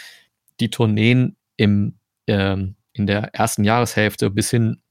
[0.60, 1.98] die Tourneen im,
[2.28, 4.82] ähm, in der ersten Jahreshälfte bis hin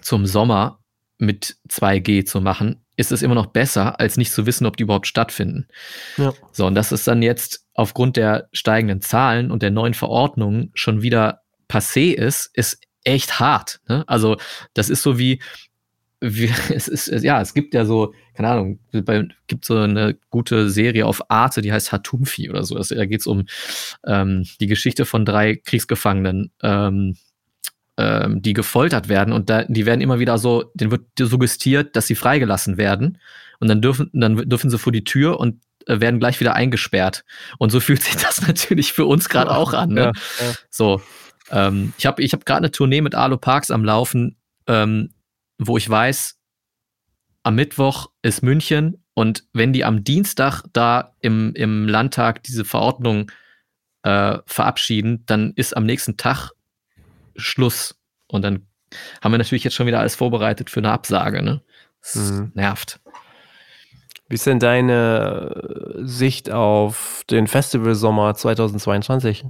[0.00, 0.80] zum Sommer
[1.18, 4.84] mit 2G zu machen, ist es immer noch besser, als nicht zu wissen, ob die
[4.84, 5.66] überhaupt stattfinden.
[6.16, 6.32] Ja.
[6.52, 11.02] So, und das ist dann jetzt aufgrund der steigenden Zahlen und der neuen Verordnungen schon
[11.02, 13.80] wieder passé ist, ist echt hart.
[13.88, 14.04] Ne?
[14.06, 14.36] Also,
[14.74, 15.40] das ist so wie,
[16.20, 20.70] wir, es ist, ja, es gibt ja so, keine Ahnung, bei, gibt so eine gute
[20.70, 22.78] Serie auf Arte, die heißt Hatumfi oder so.
[22.78, 23.46] da geht es um
[24.06, 27.16] ähm, die Geschichte von drei Kriegsgefangenen, ähm,
[28.02, 32.08] ähm, die gefoltert werden und da, die werden immer wieder so, denen wird suggestiert, dass
[32.08, 33.18] sie freigelassen werden
[33.60, 37.24] und dann dürfen, dann dürfen sie vor die Tür und äh, werden gleich wieder eingesperrt.
[37.58, 39.90] Und so fühlt sich das natürlich für uns gerade auch an.
[39.90, 40.12] Ne?
[40.40, 40.54] Ja, ja.
[40.68, 41.02] So,
[41.50, 44.36] ähm, ich habe ich hab gerade eine Tournee mit Alo Parks am Laufen,
[44.66, 45.10] ähm,
[45.58, 46.38] wo ich weiß,
[47.44, 53.30] am Mittwoch ist München und wenn die am Dienstag da im, im Landtag diese Verordnung
[54.02, 56.50] äh, verabschieden, dann ist am nächsten Tag
[57.36, 57.98] Schluss.
[58.26, 58.66] Und dann
[59.20, 61.42] haben wir natürlich jetzt schon wieder alles vorbereitet für eine Absage.
[61.42, 61.62] Ne?
[62.00, 62.52] Das mhm.
[62.54, 63.00] nervt.
[64.28, 69.44] Wie ist denn deine Sicht auf den Festivalsommer 2022?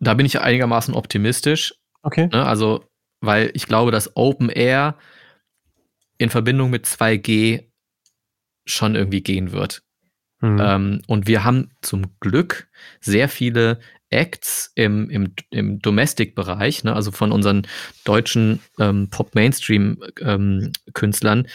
[0.00, 1.74] Da bin ich einigermaßen optimistisch.
[2.02, 2.28] Okay.
[2.32, 2.44] Ne?
[2.44, 2.84] Also,
[3.20, 4.96] weil ich glaube, dass Open Air
[6.18, 7.70] in Verbindung mit 2G
[8.66, 9.82] schon irgendwie gehen wird.
[10.40, 10.60] Mhm.
[10.60, 12.68] Ähm, und wir haben zum Glück
[13.00, 13.80] sehr viele
[14.10, 17.66] Acts im, im, im Domestic-Bereich, ne, also von unseren
[18.04, 21.46] deutschen ähm, Pop-Mainstream-Künstlern, ähm,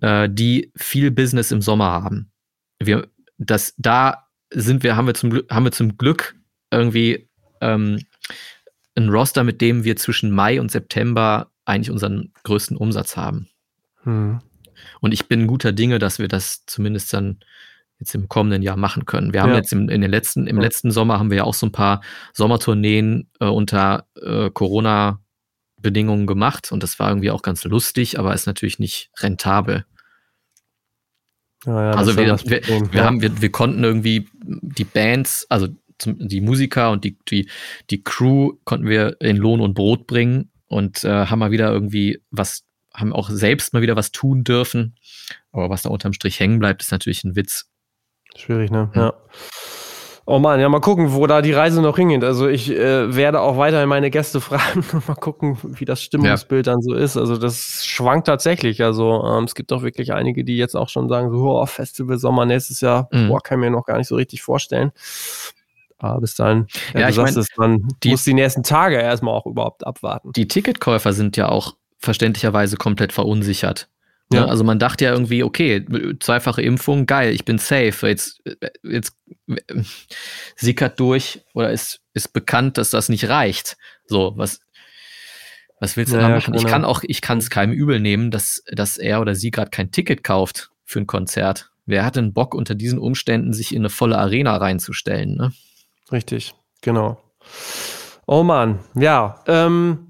[0.00, 2.30] äh, die viel Business im Sommer haben.
[2.78, 3.08] Wir,
[3.38, 6.36] das, da sind wir, haben wir zum, haben wir zum Glück
[6.70, 7.28] irgendwie
[7.60, 8.00] ähm,
[8.96, 13.48] ein Roster, mit dem wir zwischen Mai und September eigentlich unseren größten Umsatz haben.
[14.02, 14.40] Hm.
[15.00, 17.40] Und ich bin guter Dinge, dass wir das zumindest dann
[18.00, 19.32] jetzt im kommenden Jahr machen können.
[19.32, 19.56] Wir haben ja.
[19.56, 22.00] jetzt im, in den letzten, im letzten Sommer haben wir ja auch so ein paar
[22.32, 28.46] Sommertourneen äh, unter äh, Corona-Bedingungen gemacht und das war irgendwie auch ganz lustig, aber ist
[28.46, 29.84] natürlich nicht rentabel.
[31.66, 35.68] Ja, ja, also wir, wir, wir, haben, wir, wir konnten irgendwie die Bands, also
[36.06, 37.48] die Musiker und die, die,
[37.90, 42.22] die Crew konnten wir in Lohn und Brot bringen und äh, haben mal wieder irgendwie
[42.30, 44.96] was, haben auch selbst mal wieder was tun dürfen.
[45.52, 47.69] Aber was da unterm Strich hängen bleibt, ist natürlich ein Witz.
[48.36, 48.90] Schwierig, ne?
[48.94, 49.00] Ja.
[49.02, 49.14] ja.
[50.26, 52.22] Oh Mann, ja, mal gucken, wo da die Reise noch hingeht.
[52.22, 56.68] Also ich äh, werde auch weiterhin meine Gäste fragen und mal gucken, wie das Stimmungsbild
[56.68, 56.72] ja.
[56.72, 57.16] dann so ist.
[57.16, 58.80] Also das schwankt tatsächlich.
[58.80, 62.16] Also ähm, es gibt auch wirklich einige, die jetzt auch schon sagen, so, oh, Festival
[62.18, 63.26] Sommer nächstes Jahr, mhm.
[63.26, 64.92] boah, kann ich mir noch gar nicht so richtig vorstellen.
[65.98, 69.46] Aber bis dahin, ja, ja ich meine, man die, muss die nächsten Tage erstmal auch
[69.46, 70.32] überhaupt abwarten.
[70.32, 73.88] Die Ticketkäufer sind ja auch verständlicherweise komplett verunsichert.
[74.30, 74.38] Ne?
[74.38, 74.46] Ja.
[74.46, 75.84] Also man dachte ja irgendwie, okay,
[76.20, 78.08] zweifache Impfung, geil, ich bin safe.
[78.08, 78.42] Jetzt,
[78.82, 79.16] jetzt
[80.56, 83.76] sickert durch oder ist, ist bekannt, dass das nicht reicht.
[84.06, 84.60] So, was,
[85.80, 86.52] was willst du ja, da machen?
[86.52, 86.64] Genau.
[86.64, 89.70] Ich kann auch, ich kann es keinem übel nehmen, dass, dass er oder sie gerade
[89.70, 91.70] kein Ticket kauft für ein Konzert.
[91.86, 95.34] Wer hat denn Bock, unter diesen Umständen sich in eine volle Arena reinzustellen?
[95.34, 95.52] Ne?
[96.12, 97.20] Richtig, genau.
[98.26, 99.42] Oh Mann, ja.
[99.48, 100.09] Ähm,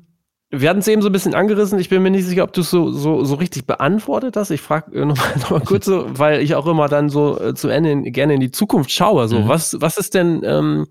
[0.51, 1.79] wir hatten es eben so ein bisschen angerissen.
[1.79, 4.51] Ich bin mir nicht sicher, ob du es so, so, so richtig beantwortet hast.
[4.51, 7.55] Ich frage äh, nochmal noch mal kurz so, weil ich auch immer dann so äh,
[7.55, 9.29] zu Ende in, gerne in die Zukunft schaue.
[9.29, 9.49] So, mhm.
[9.49, 10.89] was, was ist denn, ähm,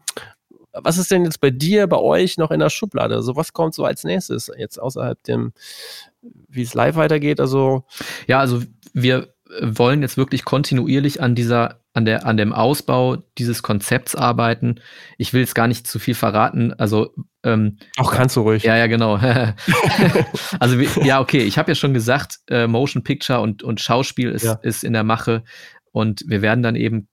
[0.71, 3.15] was ist denn jetzt bei dir, bei euch noch in der Schublade?
[3.15, 5.51] Also, was kommt so als nächstes jetzt außerhalb dem,
[6.21, 7.41] wie es live weitergeht?
[7.41, 7.83] Also,
[8.27, 8.61] ja, also
[8.93, 14.75] wir wollen jetzt wirklich kontinuierlich an dieser an, der, an dem Ausbau dieses Konzepts arbeiten.
[15.17, 16.71] Ich will jetzt gar nicht zu viel verraten.
[16.73, 18.63] Also ähm, auch kannst du ruhig.
[18.63, 19.15] Ja, ja, genau.
[20.59, 21.43] also ja, okay.
[21.43, 24.53] Ich habe ja schon gesagt, äh, Motion Picture und, und Schauspiel ist, ja.
[24.61, 25.43] ist in der Mache
[25.91, 27.07] und wir werden dann eben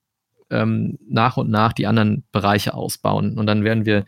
[0.51, 4.05] ähm, nach und nach die anderen Bereiche ausbauen und dann werden wir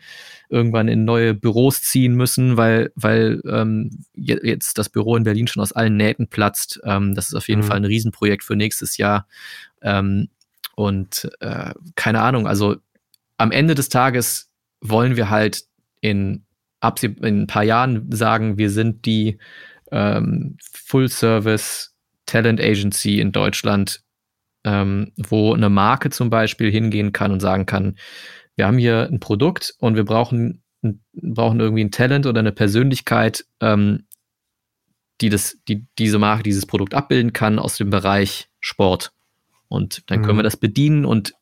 [0.49, 5.61] irgendwann in neue Büros ziehen müssen, weil, weil ähm, jetzt das Büro in Berlin schon
[5.61, 6.79] aus allen Nähten platzt.
[6.83, 7.65] Ähm, das ist auf jeden mhm.
[7.65, 9.27] Fall ein Riesenprojekt für nächstes Jahr.
[9.81, 10.29] Ähm,
[10.75, 12.77] und äh, keine Ahnung, also
[13.37, 14.49] am Ende des Tages
[14.81, 15.65] wollen wir halt
[16.01, 16.45] in,
[17.01, 19.37] in ein paar Jahren sagen, wir sind die
[19.91, 21.95] ähm, Full-Service
[22.25, 24.01] Talent Agency in Deutschland,
[24.63, 27.95] ähm, wo eine Marke zum Beispiel hingehen kann und sagen kann,
[28.59, 30.61] wir haben hier ein Produkt und wir brauchen,
[31.13, 34.03] brauchen irgendwie ein Talent oder eine Persönlichkeit, ähm,
[35.21, 39.13] die, das, die diese Marke, dieses Produkt abbilden kann aus dem Bereich Sport.
[39.69, 40.39] Und dann können mhm.
[40.39, 41.35] wir das bedienen und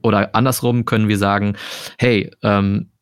[0.00, 1.56] oder andersrum können wir sagen,
[1.98, 2.92] hey, ähm,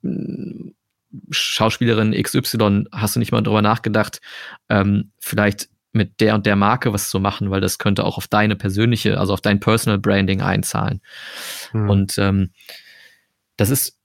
[1.30, 4.22] Schauspielerin XY, hast du nicht mal drüber nachgedacht,
[4.70, 8.28] ähm, vielleicht mit der und der Marke was zu machen, weil das könnte auch auf
[8.28, 11.02] deine persönliche, also auf dein Personal Branding einzahlen.
[11.74, 11.90] Mhm.
[11.90, 12.50] Und ähm,
[13.58, 14.00] das ist,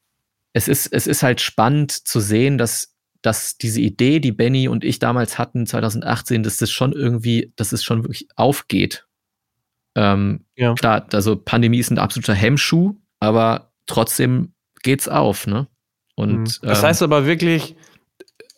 [0.51, 4.84] es ist, es ist halt spannend zu sehen, dass, dass diese Idee, die Benny und
[4.84, 9.08] ich damals hatten, 2018, dass das schon irgendwie, dass es schon wirklich aufgeht.
[9.95, 10.74] Ähm, ja.
[10.74, 15.68] Klar, also Pandemie ist ein absoluter Hemmschuh, aber trotzdem geht's auf, ne?
[16.16, 16.68] Und, mhm.
[16.68, 17.76] das ähm, heißt aber wirklich,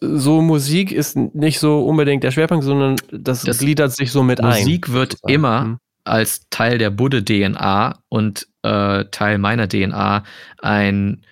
[0.02, 4.42] so Musik ist nicht so unbedingt der Schwerpunkt, sondern das, das gliedert sich so mit
[4.42, 4.64] Musik ein.
[4.64, 5.34] Musik wird sozusagen.
[5.34, 5.80] immer hm.
[6.06, 10.24] Als Teil der Budde-DNA und äh, Teil meiner DNA
[10.62, 11.26] ein,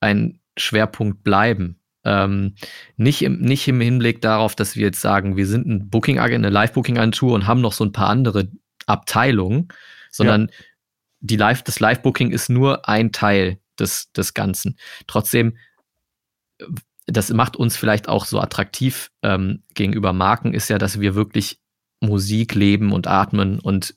[0.00, 1.78] ein Schwerpunkt bleiben.
[2.04, 2.54] Ähm,
[2.96, 6.48] nicht, im, nicht im Hinblick darauf, dass wir jetzt sagen, wir sind ein Booking eine
[6.48, 8.48] Live-Booking-Agentur und haben noch so ein paar andere
[8.86, 9.68] Abteilungen,
[10.10, 10.54] sondern ja.
[11.20, 14.78] die Live, das Live-Booking ist nur ein Teil des, des Ganzen.
[15.06, 15.56] Trotzdem,
[17.06, 21.60] das macht uns vielleicht auch so attraktiv ähm, gegenüber Marken, ist ja, dass wir wirklich
[22.00, 23.94] Musik leben und atmen und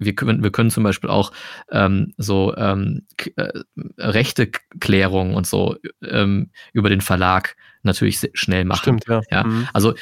[0.00, 1.30] wir können, wir können zum Beispiel auch
[1.70, 3.50] ähm, so ähm, äh,
[3.98, 8.98] rechte Klärungen und so ähm, über den Verlag natürlich schnell machen.
[8.98, 9.20] Stimmt, ja.
[9.30, 9.44] ja?
[9.44, 9.68] Mhm.
[9.74, 9.94] Also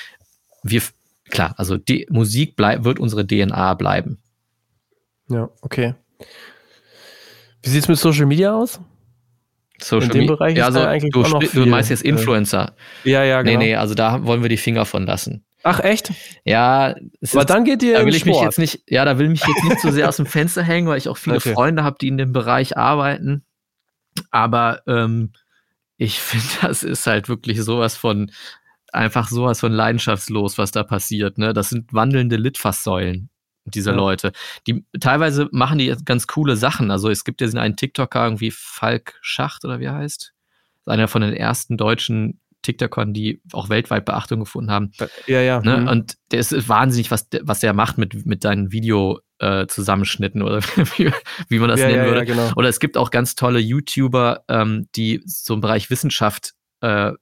[0.63, 0.83] wir,
[1.31, 4.19] klar, also die Musik bleib, wird unsere DNA bleiben.
[5.29, 5.95] Ja, okay.
[7.63, 8.81] Wie sieht es mit Social Media aus?
[9.81, 12.75] Social In dem Bereich ja, also eigentlich du, du meinst jetzt Influencer.
[13.05, 13.59] Ja, ja, genau.
[13.59, 15.45] Nee, nee, also da wollen wir die Finger von lassen.
[15.63, 16.13] Ach echt?
[16.45, 16.95] Ja,
[17.33, 18.37] aber dann geht ihr da will ich Sport.
[18.37, 20.63] mich jetzt nicht, ja, da will ich mich jetzt nicht so sehr aus dem Fenster
[20.63, 21.53] hängen, weil ich auch viele okay.
[21.53, 23.45] Freunde habe, die in dem Bereich arbeiten.
[24.31, 25.33] Aber ähm,
[25.97, 28.31] ich finde, das ist halt wirklich sowas von
[28.93, 31.39] einfach sowas von leidenschaftslos, was da passiert.
[31.39, 31.53] Ne?
[31.53, 33.29] Das sind wandelnde Litfaßsäulen
[33.71, 33.97] dieser ja.
[33.97, 34.33] Leute.
[34.67, 36.91] Die teilweise machen die ganz coole Sachen.
[36.91, 40.33] Also es gibt ja einen TikToker irgendwie Falk Schacht oder wie er heißt.
[40.87, 44.93] Einer von den ersten deutschen TikTokern, die auch weltweit Beachtung gefunden haben.
[45.27, 45.61] Ja, ja.
[45.61, 45.79] Ne?
[45.79, 45.89] Mhm.
[45.89, 50.61] Und der ist wahnsinnig, was, der, was der macht mit, mit seinen Video-Zusammenschnitten äh, oder
[50.97, 51.13] wie,
[51.49, 52.19] wie, man das ja, nennen ja, würde.
[52.19, 52.53] Ja, genau.
[52.57, 57.13] Oder es gibt auch ganz tolle YouTuber, ähm, die so im Bereich Wissenschaft äh,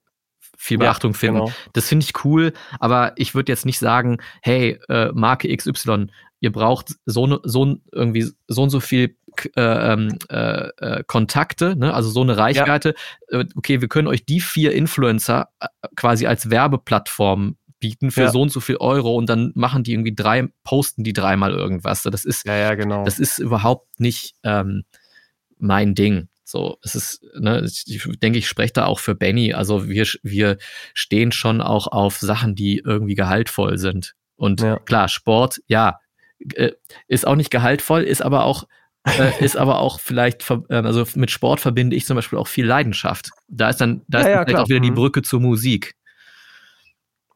[0.56, 1.40] viel Beachtung finden.
[1.40, 1.52] Genau.
[1.74, 6.06] Das finde ich cool, aber ich würde jetzt nicht sagen, hey, äh, Marke XY,
[6.46, 9.16] ihr braucht so, so irgendwie so und so viel
[9.56, 11.92] äh, ähm, äh, äh, Kontakte, ne?
[11.92, 12.94] also so eine Reichweite.
[13.30, 13.40] Ja.
[13.40, 15.66] Äh, okay, wir können euch die vier Influencer äh,
[15.96, 18.30] quasi als Werbeplattform bieten für ja.
[18.30, 22.02] so und so viel Euro und dann machen die irgendwie drei, posten die dreimal irgendwas.
[22.04, 23.04] Das ist, ja, ja, genau.
[23.04, 24.84] das ist überhaupt nicht ähm,
[25.58, 26.28] mein Ding.
[26.44, 29.52] So, es ist, ne, ich denke, ich spreche da auch für Benny.
[29.52, 30.58] Also wir, wir
[30.94, 34.14] stehen schon auch auf Sachen, die irgendwie gehaltvoll sind.
[34.36, 34.78] Und ja.
[34.78, 35.98] klar, Sport, ja,
[36.54, 36.72] äh,
[37.08, 38.66] ist auch nicht gehaltvoll, ist aber auch
[39.06, 42.66] äh, ist aber auch vielleicht, äh, also mit Sport verbinde ich zum Beispiel auch viel
[42.66, 43.30] Leidenschaft.
[43.48, 44.96] Da ist dann, da ja, ist ja, vielleicht auch wieder die mhm.
[44.96, 45.94] Brücke zur Musik.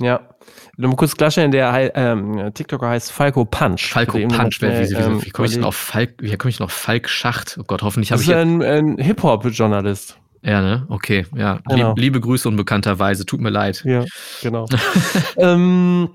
[0.00, 0.30] Ja.
[0.76, 3.92] Nur kurz klarstellen, der ähm, TikToker heißt Falco Punch.
[3.92, 6.70] Falco Punch, wie, wie, ähm, wie komme ich denn auf Falk, wie komme ich noch
[6.70, 7.58] Falk Schacht?
[7.60, 8.28] Oh Gott, hoffentlich habe ich.
[8.28, 10.18] Das ist ein, ein Hip-Hop-Journalist.
[10.42, 10.86] Ja, ne?
[10.88, 11.60] Okay, ja.
[11.68, 11.88] Genau.
[11.90, 13.82] Lieb, liebe Grüße unbekannterweise, tut mir leid.
[13.84, 14.04] Ja,
[14.40, 14.66] genau.
[15.36, 16.08] ähm,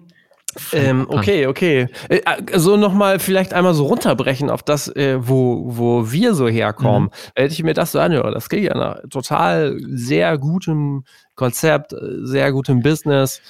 [0.74, 1.88] ähm, okay, okay.
[2.10, 6.48] Äh, äh, so nochmal vielleicht einmal so runterbrechen auf das, äh, wo, wo wir so
[6.48, 7.10] herkommen.
[7.10, 7.32] Mhm.
[7.36, 11.04] Hätte ich mir das so anhöre, das klingt ja nach total sehr gutem
[11.36, 13.42] Konzept, äh, sehr gutem Business.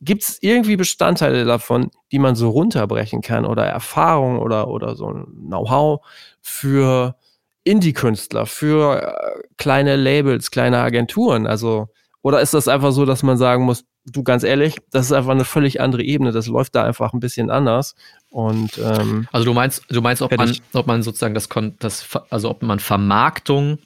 [0.00, 5.08] Gibt es irgendwie Bestandteile davon, die man so runterbrechen kann oder Erfahrung oder, oder so
[5.08, 6.04] ein Know-how
[6.42, 7.16] für
[7.64, 11.46] Indie-Künstler, für äh, kleine Labels, kleine Agenturen?
[11.46, 11.88] Also,
[12.22, 15.32] oder ist das einfach so, dass man sagen muss, du ganz ehrlich, das ist einfach
[15.32, 16.32] eine völlig andere Ebene.
[16.32, 17.94] Das läuft da einfach ein bisschen anders.
[18.30, 21.48] Und ähm, also du meinst, du meinst, ob man, ob man sozusagen das,
[21.78, 23.78] das, also ob man Vermarktung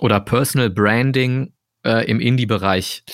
[0.00, 1.52] oder Personal Branding
[1.84, 3.04] äh, im Indie-Bereich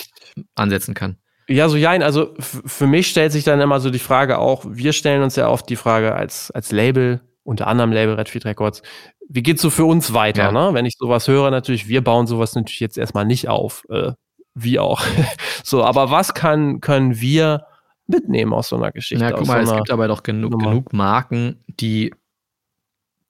[0.55, 1.17] ansetzen kann.
[1.47, 2.01] Ja, so jein.
[2.01, 5.49] Also für mich stellt sich dann immer so die Frage auch, wir stellen uns ja
[5.49, 8.81] oft die Frage als, als Label, unter anderem Label Redfeed Records,
[9.27, 10.43] wie geht's so für uns weiter?
[10.43, 10.51] Ja.
[10.51, 10.73] Ne?
[10.73, 13.85] Wenn ich sowas höre, natürlich, wir bauen sowas natürlich jetzt erstmal nicht auf.
[13.89, 14.11] Äh,
[14.53, 15.03] wie auch.
[15.63, 17.65] so, aber was kann, können wir
[18.07, 19.23] mitnehmen aus so einer Geschichte?
[19.23, 22.13] Na, guck mal, so es gibt aber doch genug, genug Marken, die,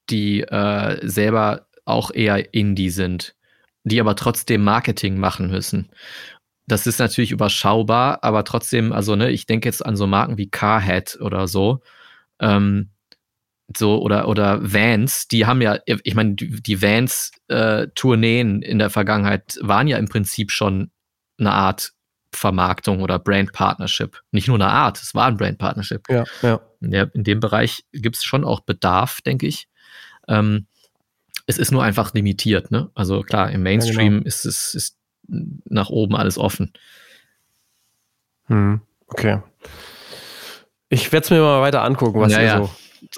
[0.09, 3.36] die äh, selber auch eher Indie sind,
[3.84, 5.89] die aber trotzdem Marketing machen müssen.
[6.67, 10.49] Das ist natürlich überschaubar, aber trotzdem, also ne, ich denke jetzt an so Marken wie
[10.49, 11.82] Carhead oder so.
[12.39, 12.89] Ähm,
[13.78, 18.89] so oder oder Vans, die haben ja, ich meine, die Vans äh, Tourneen in der
[18.89, 20.91] Vergangenheit waren ja im Prinzip schon
[21.42, 21.94] eine Art
[22.34, 24.22] Vermarktung oder Brand Partnership.
[24.32, 26.08] Nicht nur eine Art, es war ein Brand Partnership.
[26.10, 26.62] Ja, ja.
[26.80, 29.68] ja in dem Bereich gibt es schon auch Bedarf, denke ich.
[30.28, 30.68] Ähm,
[31.46, 32.89] es ist nur einfach limitiert, ne?
[32.96, 34.28] Also klar, im Mainstream ja, genau.
[34.28, 36.72] ist es ist nach oben alles offen.
[38.46, 39.42] Hm, okay.
[40.89, 42.72] Ich werde es mir mal weiter angucken, was ja, ihr so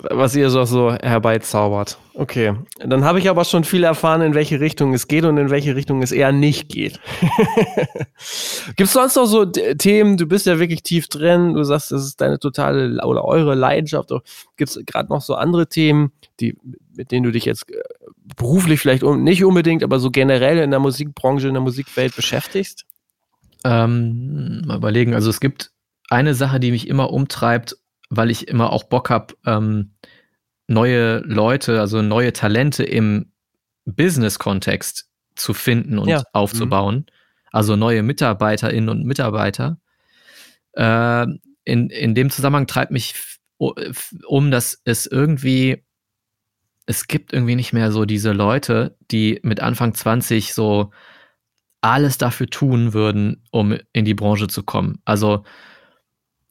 [0.10, 1.98] was ihr so, so herbeizaubert.
[2.14, 2.56] Okay.
[2.80, 5.76] Dann habe ich aber schon viel erfahren, in welche Richtung es geht und in welche
[5.76, 7.00] Richtung es eher nicht geht.
[8.76, 12.06] Gibt es sonst noch so Themen, du bist ja wirklich tief drin, du sagst, das
[12.06, 14.10] ist deine totale oder eure Leidenschaft.
[14.56, 16.58] Gibt es gerade noch so andere Themen, die,
[16.96, 17.82] mit denen du dich jetzt äh,
[18.38, 22.86] beruflich vielleicht nicht unbedingt, aber so generell in der Musikbranche, in der Musikwelt beschäftigst?
[23.66, 25.14] Ähm, mal überlegen.
[25.14, 25.72] Also es gibt
[26.10, 27.78] eine Sache, die mich immer umtreibt,
[28.16, 29.93] weil ich immer auch Bock habe, ähm,
[30.68, 33.32] neue Leute, also neue Talente im
[33.86, 36.24] Business-Kontext zu finden und ja.
[36.34, 36.95] aufzubauen.
[36.95, 37.05] Mhm.
[37.51, 39.78] Also neue Mitarbeiterinnen und Mitarbeiter.
[40.74, 41.28] Äh,
[41.66, 43.16] in, in dem Zusammenhang treibt mich
[43.57, 45.84] um, dass es irgendwie,
[46.86, 50.91] es gibt irgendwie nicht mehr so diese Leute, die mit Anfang 20 so
[51.82, 54.99] alles dafür tun würden, um in die Branche zu kommen.
[55.05, 55.43] Also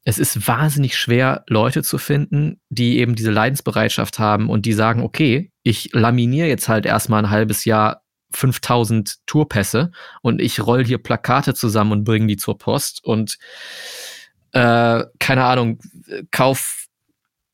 [0.04, 5.02] es ist wahnsinnig schwer, Leute zu finden, die eben diese Leidensbereitschaft haben und die sagen,
[5.02, 9.92] okay, ich laminiere jetzt halt erstmal ein halbes Jahr 5000 Tourpässe
[10.22, 13.38] und ich roll hier Plakate zusammen und bringe die zur Post und
[14.52, 15.78] äh, keine Ahnung,
[16.30, 16.86] kauf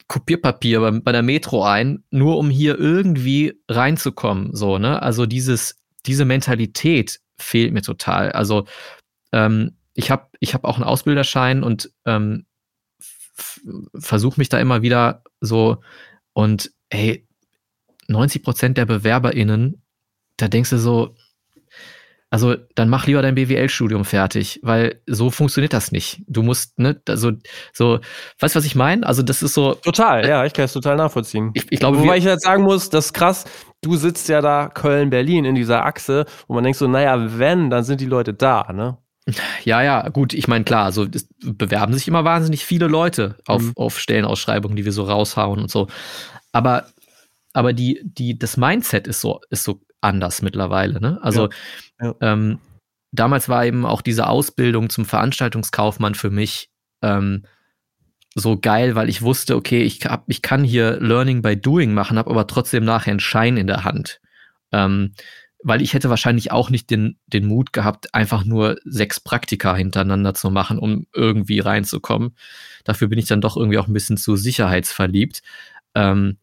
[0.06, 5.02] Kopierpapier bei, bei der Metro ein, nur um hier irgendwie reinzukommen, so, ne?
[5.02, 5.76] Also dieses,
[6.06, 8.32] diese Mentalität fehlt mir total.
[8.32, 8.64] Also
[9.32, 12.46] ähm, ich habe ich hab auch einen Ausbilderschein und ähm,
[13.98, 15.78] versuche mich da immer wieder so
[16.32, 17.26] und ey,
[18.06, 19.82] 90 Prozent der BewerberInnen,
[20.36, 21.16] da denkst du so,
[22.30, 26.22] also dann mach lieber dein BWL-Studium fertig, weil so funktioniert das nicht.
[26.28, 27.32] Du musst, ne, so,
[27.72, 27.98] so,
[28.38, 29.04] weißt du, was ich meine?
[29.04, 29.74] Also das ist so.
[29.74, 31.50] Total, ja, ich kann es total nachvollziehen.
[31.54, 33.46] Ich, ich glaube, Wobei ich jetzt sagen muss, das ist krass,
[33.80, 37.82] du sitzt ja da Köln-Berlin in dieser Achse, wo man denkt so, naja, wenn, dann
[37.82, 38.98] sind die Leute da, ne?
[39.64, 43.62] Ja, ja, gut, ich meine, klar, so es bewerben sich immer wahnsinnig viele Leute auf,
[43.62, 43.72] mhm.
[43.76, 45.88] auf Stellenausschreibungen, die wir so raushauen und so.
[46.52, 46.86] Aber,
[47.52, 51.00] aber die, die, das Mindset ist so, ist so anders mittlerweile.
[51.00, 51.18] Ne?
[51.22, 51.48] Also
[52.00, 52.14] ja, ja.
[52.20, 52.58] Ähm,
[53.12, 56.70] damals war eben auch diese Ausbildung zum Veranstaltungskaufmann für mich
[57.02, 57.44] ähm,
[58.34, 62.18] so geil, weil ich wusste, okay, ich, hab, ich kann hier Learning by Doing machen,
[62.18, 64.20] habe aber trotzdem nachher einen Schein in der Hand.
[64.72, 65.14] Ähm,
[65.62, 70.34] weil ich hätte wahrscheinlich auch nicht den, den Mut gehabt, einfach nur sechs Praktika hintereinander
[70.34, 72.36] zu machen, um irgendwie reinzukommen.
[72.84, 75.42] Dafür bin ich dann doch irgendwie auch ein bisschen zu sicherheitsverliebt.
[75.94, 76.38] Ähm,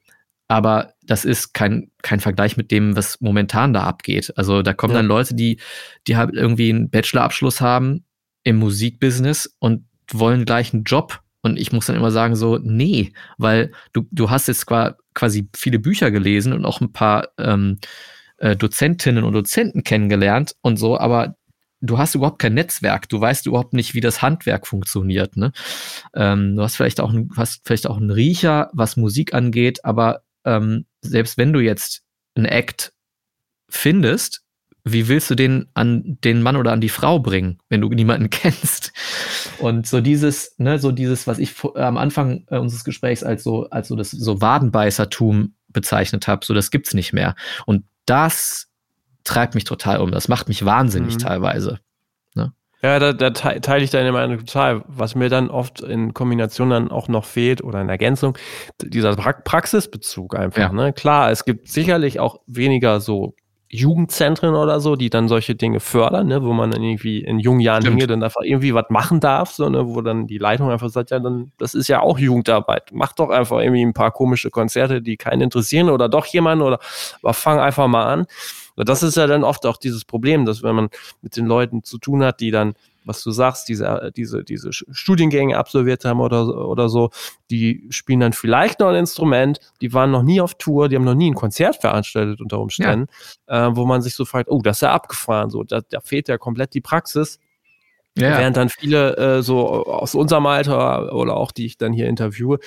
[0.47, 4.34] aber das ist kein, kein Vergleich mit dem, was momentan da abgeht.
[4.38, 4.99] Also da kommen ja.
[4.99, 5.59] dann Leute, die,
[6.07, 8.03] die halt irgendwie einen Bachelorabschluss haben
[8.43, 11.22] im Musikbusiness und wollen gleich einen Job.
[11.41, 15.80] Und ich muss dann immer sagen, so, nee, weil du, du hast jetzt quasi viele
[15.80, 17.80] Bücher gelesen und auch ein paar ähm,
[18.38, 21.36] äh, Dozentinnen und Dozenten kennengelernt und so, aber
[21.82, 25.38] du hast überhaupt kein Netzwerk, du weißt überhaupt nicht, wie das Handwerk funktioniert.
[25.38, 25.52] Ne?
[26.14, 30.86] Ähm, du hast vielleicht auch, hast vielleicht auch einen Riecher, was Musik angeht, aber ähm,
[31.02, 32.04] selbst wenn du jetzt
[32.36, 32.94] einen Act
[33.70, 34.42] findest,
[34.88, 38.30] wie willst du den an den Mann oder an die Frau bringen, wenn du niemanden
[38.30, 38.94] kennst?
[39.58, 43.70] Und so dieses, ne, so dieses, was ich am Anfang äh, unseres Gesprächs als so,
[43.70, 47.36] als so das so Wadenbeißertum bezeichnet habe, so das gibt's nicht mehr.
[47.66, 48.68] Und das
[49.24, 50.12] treibt mich total um.
[50.12, 51.20] Das macht mich wahnsinnig mhm.
[51.20, 51.80] teilweise.
[52.86, 54.84] Ja, da, da teile ich deine Meinung total.
[54.88, 58.38] Was mir dann oft in Kombination dann auch noch fehlt oder in Ergänzung,
[58.80, 60.62] dieser pra Praxisbezug einfach.
[60.62, 60.72] Ja.
[60.72, 60.93] Ne?
[60.93, 63.34] Klar, es gibt sicherlich auch weniger so
[63.76, 66.44] Jugendzentren oder so, die dann solche Dinge fördern, ne?
[66.44, 69.70] wo man dann irgendwie in jungen Jahren Dinge dann einfach irgendwie was machen darf, so,
[69.70, 69.88] ne?
[69.88, 72.90] wo dann die Leitung einfach sagt, ja, dann, das ist ja auch Jugendarbeit.
[72.94, 76.80] Mach doch einfach irgendwie ein paar komische Konzerte, die keinen interessieren oder doch jemanden oder
[77.22, 78.26] aber fang einfach mal an.
[78.78, 80.90] Das ist ja dann oft auch dieses Problem, dass wenn man
[81.22, 82.74] mit den Leuten zu tun hat, die dann
[83.06, 87.12] was du sagst, diese, diese, diese Studiengänge absolviert haben oder, oder so,
[87.49, 91.06] die spielen dann vielleicht noch ein Instrument, die waren noch nie auf Tour, die haben
[91.06, 93.08] noch nie ein Konzert veranstaltet unter Umständen,
[93.47, 93.68] ja.
[93.68, 96.28] äh, wo man sich so fragt, oh, das ist ja abgefahren, so, da, da fehlt
[96.28, 97.39] ja komplett die Praxis.
[98.18, 98.38] Ja.
[98.38, 102.60] Während dann viele äh, so aus unserem Alter oder auch die ich dann hier interviewe,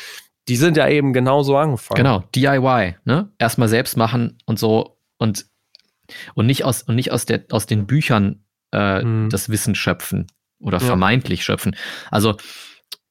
[0.47, 1.97] die sind ja eben genauso angefangen.
[1.97, 3.31] Genau, DIY, ne?
[3.39, 5.47] Erstmal selbst machen und so und
[6.35, 9.31] und nicht aus, und nicht aus, der, aus den Büchern äh, mhm.
[9.31, 10.27] das Wissen schöpfen
[10.61, 10.85] oder ja.
[10.85, 11.77] vermeintlich schöpfen.
[12.11, 12.37] Also,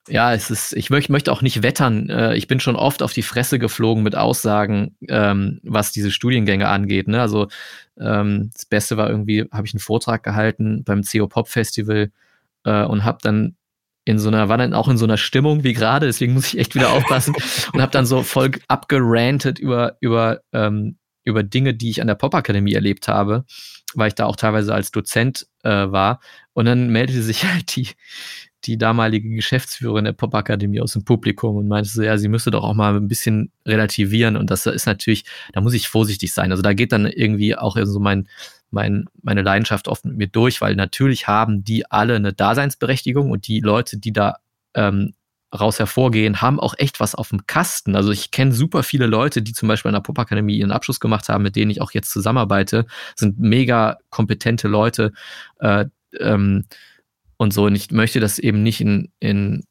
[0.10, 2.10] ja, es ist, ich möcht, möchte auch nicht wettern.
[2.10, 6.68] Äh, ich bin schon oft auf die Fresse geflogen mit Aussagen, ähm, was diese Studiengänge
[6.68, 7.08] angeht.
[7.08, 7.20] Ne?
[7.22, 7.47] Also,
[7.99, 12.12] ähm, das Beste war irgendwie, habe ich einen Vortrag gehalten beim CO Pop Festival
[12.64, 13.55] äh, und habe dann
[14.05, 16.58] in so einer, war dann auch in so einer Stimmung wie gerade, deswegen muss ich
[16.58, 17.36] echt wieder aufpassen
[17.74, 20.97] und habe dann so voll abgerantet über, über ähm,
[21.28, 23.43] über Dinge, die ich an der Popakademie erlebt habe,
[23.98, 26.20] weil ich da auch teilweise als Dozent äh, war.
[26.54, 27.89] Und dann meldete sich halt die,
[28.64, 32.64] die damalige Geschäftsführerin der Popakademie aus dem Publikum und meinte so, ja, sie müsste doch
[32.64, 34.38] auch mal ein bisschen relativieren.
[34.38, 36.52] Und das ist natürlich, da muss ich vorsichtig sein.
[36.52, 38.28] Also da geht dann irgendwie auch so mein,
[38.70, 43.48] mein, meine Leidenschaft oft mit mir durch, weil natürlich haben die alle eine Daseinsberechtigung und
[43.48, 44.38] die Leute, die da
[44.76, 45.14] ähm,
[45.54, 47.95] raus hervorgehen, haben auch echt was auf dem Kasten.
[47.95, 51.30] Also ich kenne super viele Leute, die zum Beispiel an der Popakademie ihren Abschluss gemacht
[51.30, 52.86] haben, mit denen ich auch jetzt zusammenarbeite,
[53.16, 55.14] sind mega kompetente Leute.
[55.60, 55.86] Äh,
[56.20, 56.66] ähm,
[57.38, 57.66] und so.
[57.66, 59.64] Und ich möchte das eben nicht in, in,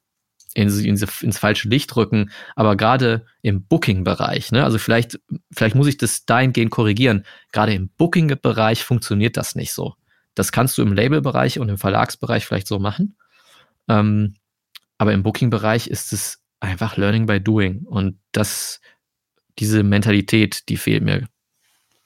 [0.54, 5.20] in, in ins falsche Licht rücken, aber gerade im Booking-Bereich, ne, also vielleicht,
[5.52, 7.24] vielleicht muss ich das dahingehend korrigieren.
[7.52, 9.94] Gerade im Booking-Bereich funktioniert das nicht so.
[10.34, 13.16] Das kannst du im Label-Bereich und im Verlagsbereich vielleicht so machen.
[13.88, 14.34] Ähm,
[14.98, 17.84] aber im Booking-Bereich ist es einfach Learning by Doing.
[17.84, 18.80] Und das,
[19.58, 21.28] diese Mentalität, die fehlt mir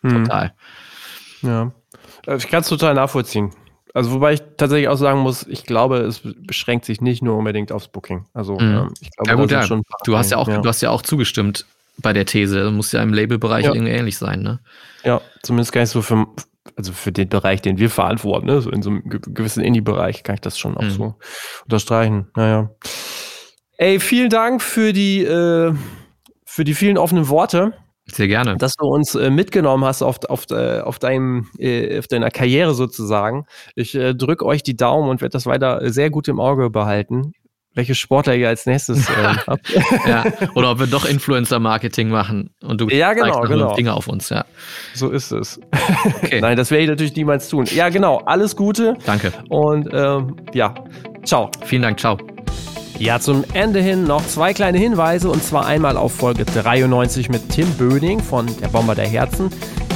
[0.03, 0.25] hm.
[0.25, 0.55] total.
[1.43, 1.73] Ja.
[2.27, 3.51] Äh, ich kann es total nachvollziehen.
[3.93, 7.73] Also wobei ich tatsächlich auch sagen muss, ich glaube, es beschränkt sich nicht nur unbedingt
[7.73, 8.27] aufs Booking.
[8.33, 8.61] Also mhm.
[8.61, 9.81] ähm, ich glaube, ja, gut, ja.
[10.05, 10.61] du hast ja auch, ja.
[10.61, 11.67] du hast ja auch zugestimmt
[11.99, 12.63] bei der These.
[12.63, 13.75] Das muss ja im Labelbereich ja.
[13.75, 14.61] irgendwie ähnlich sein, ne?
[15.03, 16.27] Ja, zumindest gar nicht so für,
[16.81, 18.61] also für den Bereich, den wir verantworten, ne?
[18.63, 20.91] So in so einem gewissen Indie-Bereich kann ich das schon auch mhm.
[20.91, 21.15] so
[21.65, 22.29] unterstreichen.
[22.35, 22.71] Naja.
[23.77, 25.75] Ey, vielen Dank für die, äh,
[26.45, 27.75] für die vielen offenen Worte.
[28.07, 28.57] Sehr gerne.
[28.57, 32.75] Dass du uns äh, mitgenommen hast auf, auf, äh, auf, deinem, äh, auf deiner Karriere
[32.75, 33.45] sozusagen.
[33.77, 37.33] Ich äh, drücke euch die Daumen und werde das weiter sehr gut im Auge behalten.
[37.75, 39.13] Welche Sportler ihr als nächstes äh,
[39.47, 39.73] habt.
[40.07, 40.25] ja.
[40.55, 43.75] Oder ob wir doch Influencer-Marketing machen und du ja, genau, genau.
[43.75, 44.45] Finger auf uns, ja.
[44.95, 45.61] So ist es.
[46.23, 46.41] Okay.
[46.43, 47.67] Nein, das werde ich natürlich niemals tun.
[47.67, 48.19] Ja, genau.
[48.27, 48.97] Alles Gute.
[49.07, 49.33] Danke.
[49.49, 50.75] Und ähm, ja,
[51.25, 51.51] ciao.
[51.65, 52.19] Vielen Dank, ciao.
[53.01, 57.49] Ja, zum Ende hin noch zwei kleine Hinweise und zwar einmal auf Folge 93 mit
[57.49, 59.49] Tim Böning von Der Bomber der Herzen.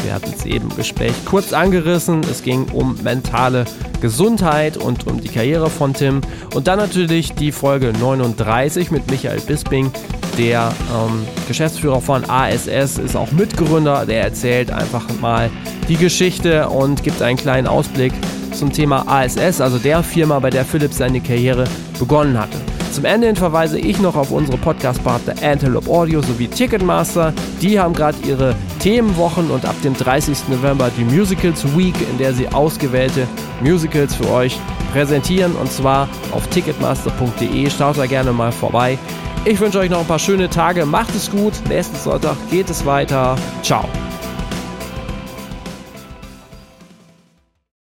[0.02, 2.22] Wir hatten es eben im Gespräch kurz angerissen.
[2.30, 3.66] Es ging um mentale
[4.00, 6.22] Gesundheit und um die Karriere von Tim.
[6.54, 9.90] Und dann natürlich die Folge 39 mit Michael Bisping,
[10.38, 14.06] der ähm, Geschäftsführer von ASS, ist auch Mitgründer.
[14.06, 15.50] Der erzählt einfach mal
[15.88, 18.14] die Geschichte und gibt einen kleinen Ausblick
[18.52, 21.64] zum Thema ASS, also der Firma, bei der Philipp seine Karriere
[21.98, 22.56] begonnen hatte.
[22.94, 27.32] Zum Ende hin verweise ich noch auf unsere Podcast-Partner Antelope Audio sowie Ticketmaster.
[27.60, 30.46] Die haben gerade ihre Themenwochen und ab dem 30.
[30.46, 33.26] November die Musicals Week, in der sie ausgewählte
[33.60, 34.56] Musicals für euch
[34.92, 37.68] präsentieren und zwar auf ticketmaster.de.
[37.68, 38.96] Schaut da gerne mal vorbei.
[39.44, 40.86] Ich wünsche euch noch ein paar schöne Tage.
[40.86, 41.54] Macht es gut.
[41.68, 43.34] Nächsten Sonntag geht es weiter.
[43.64, 43.88] Ciao.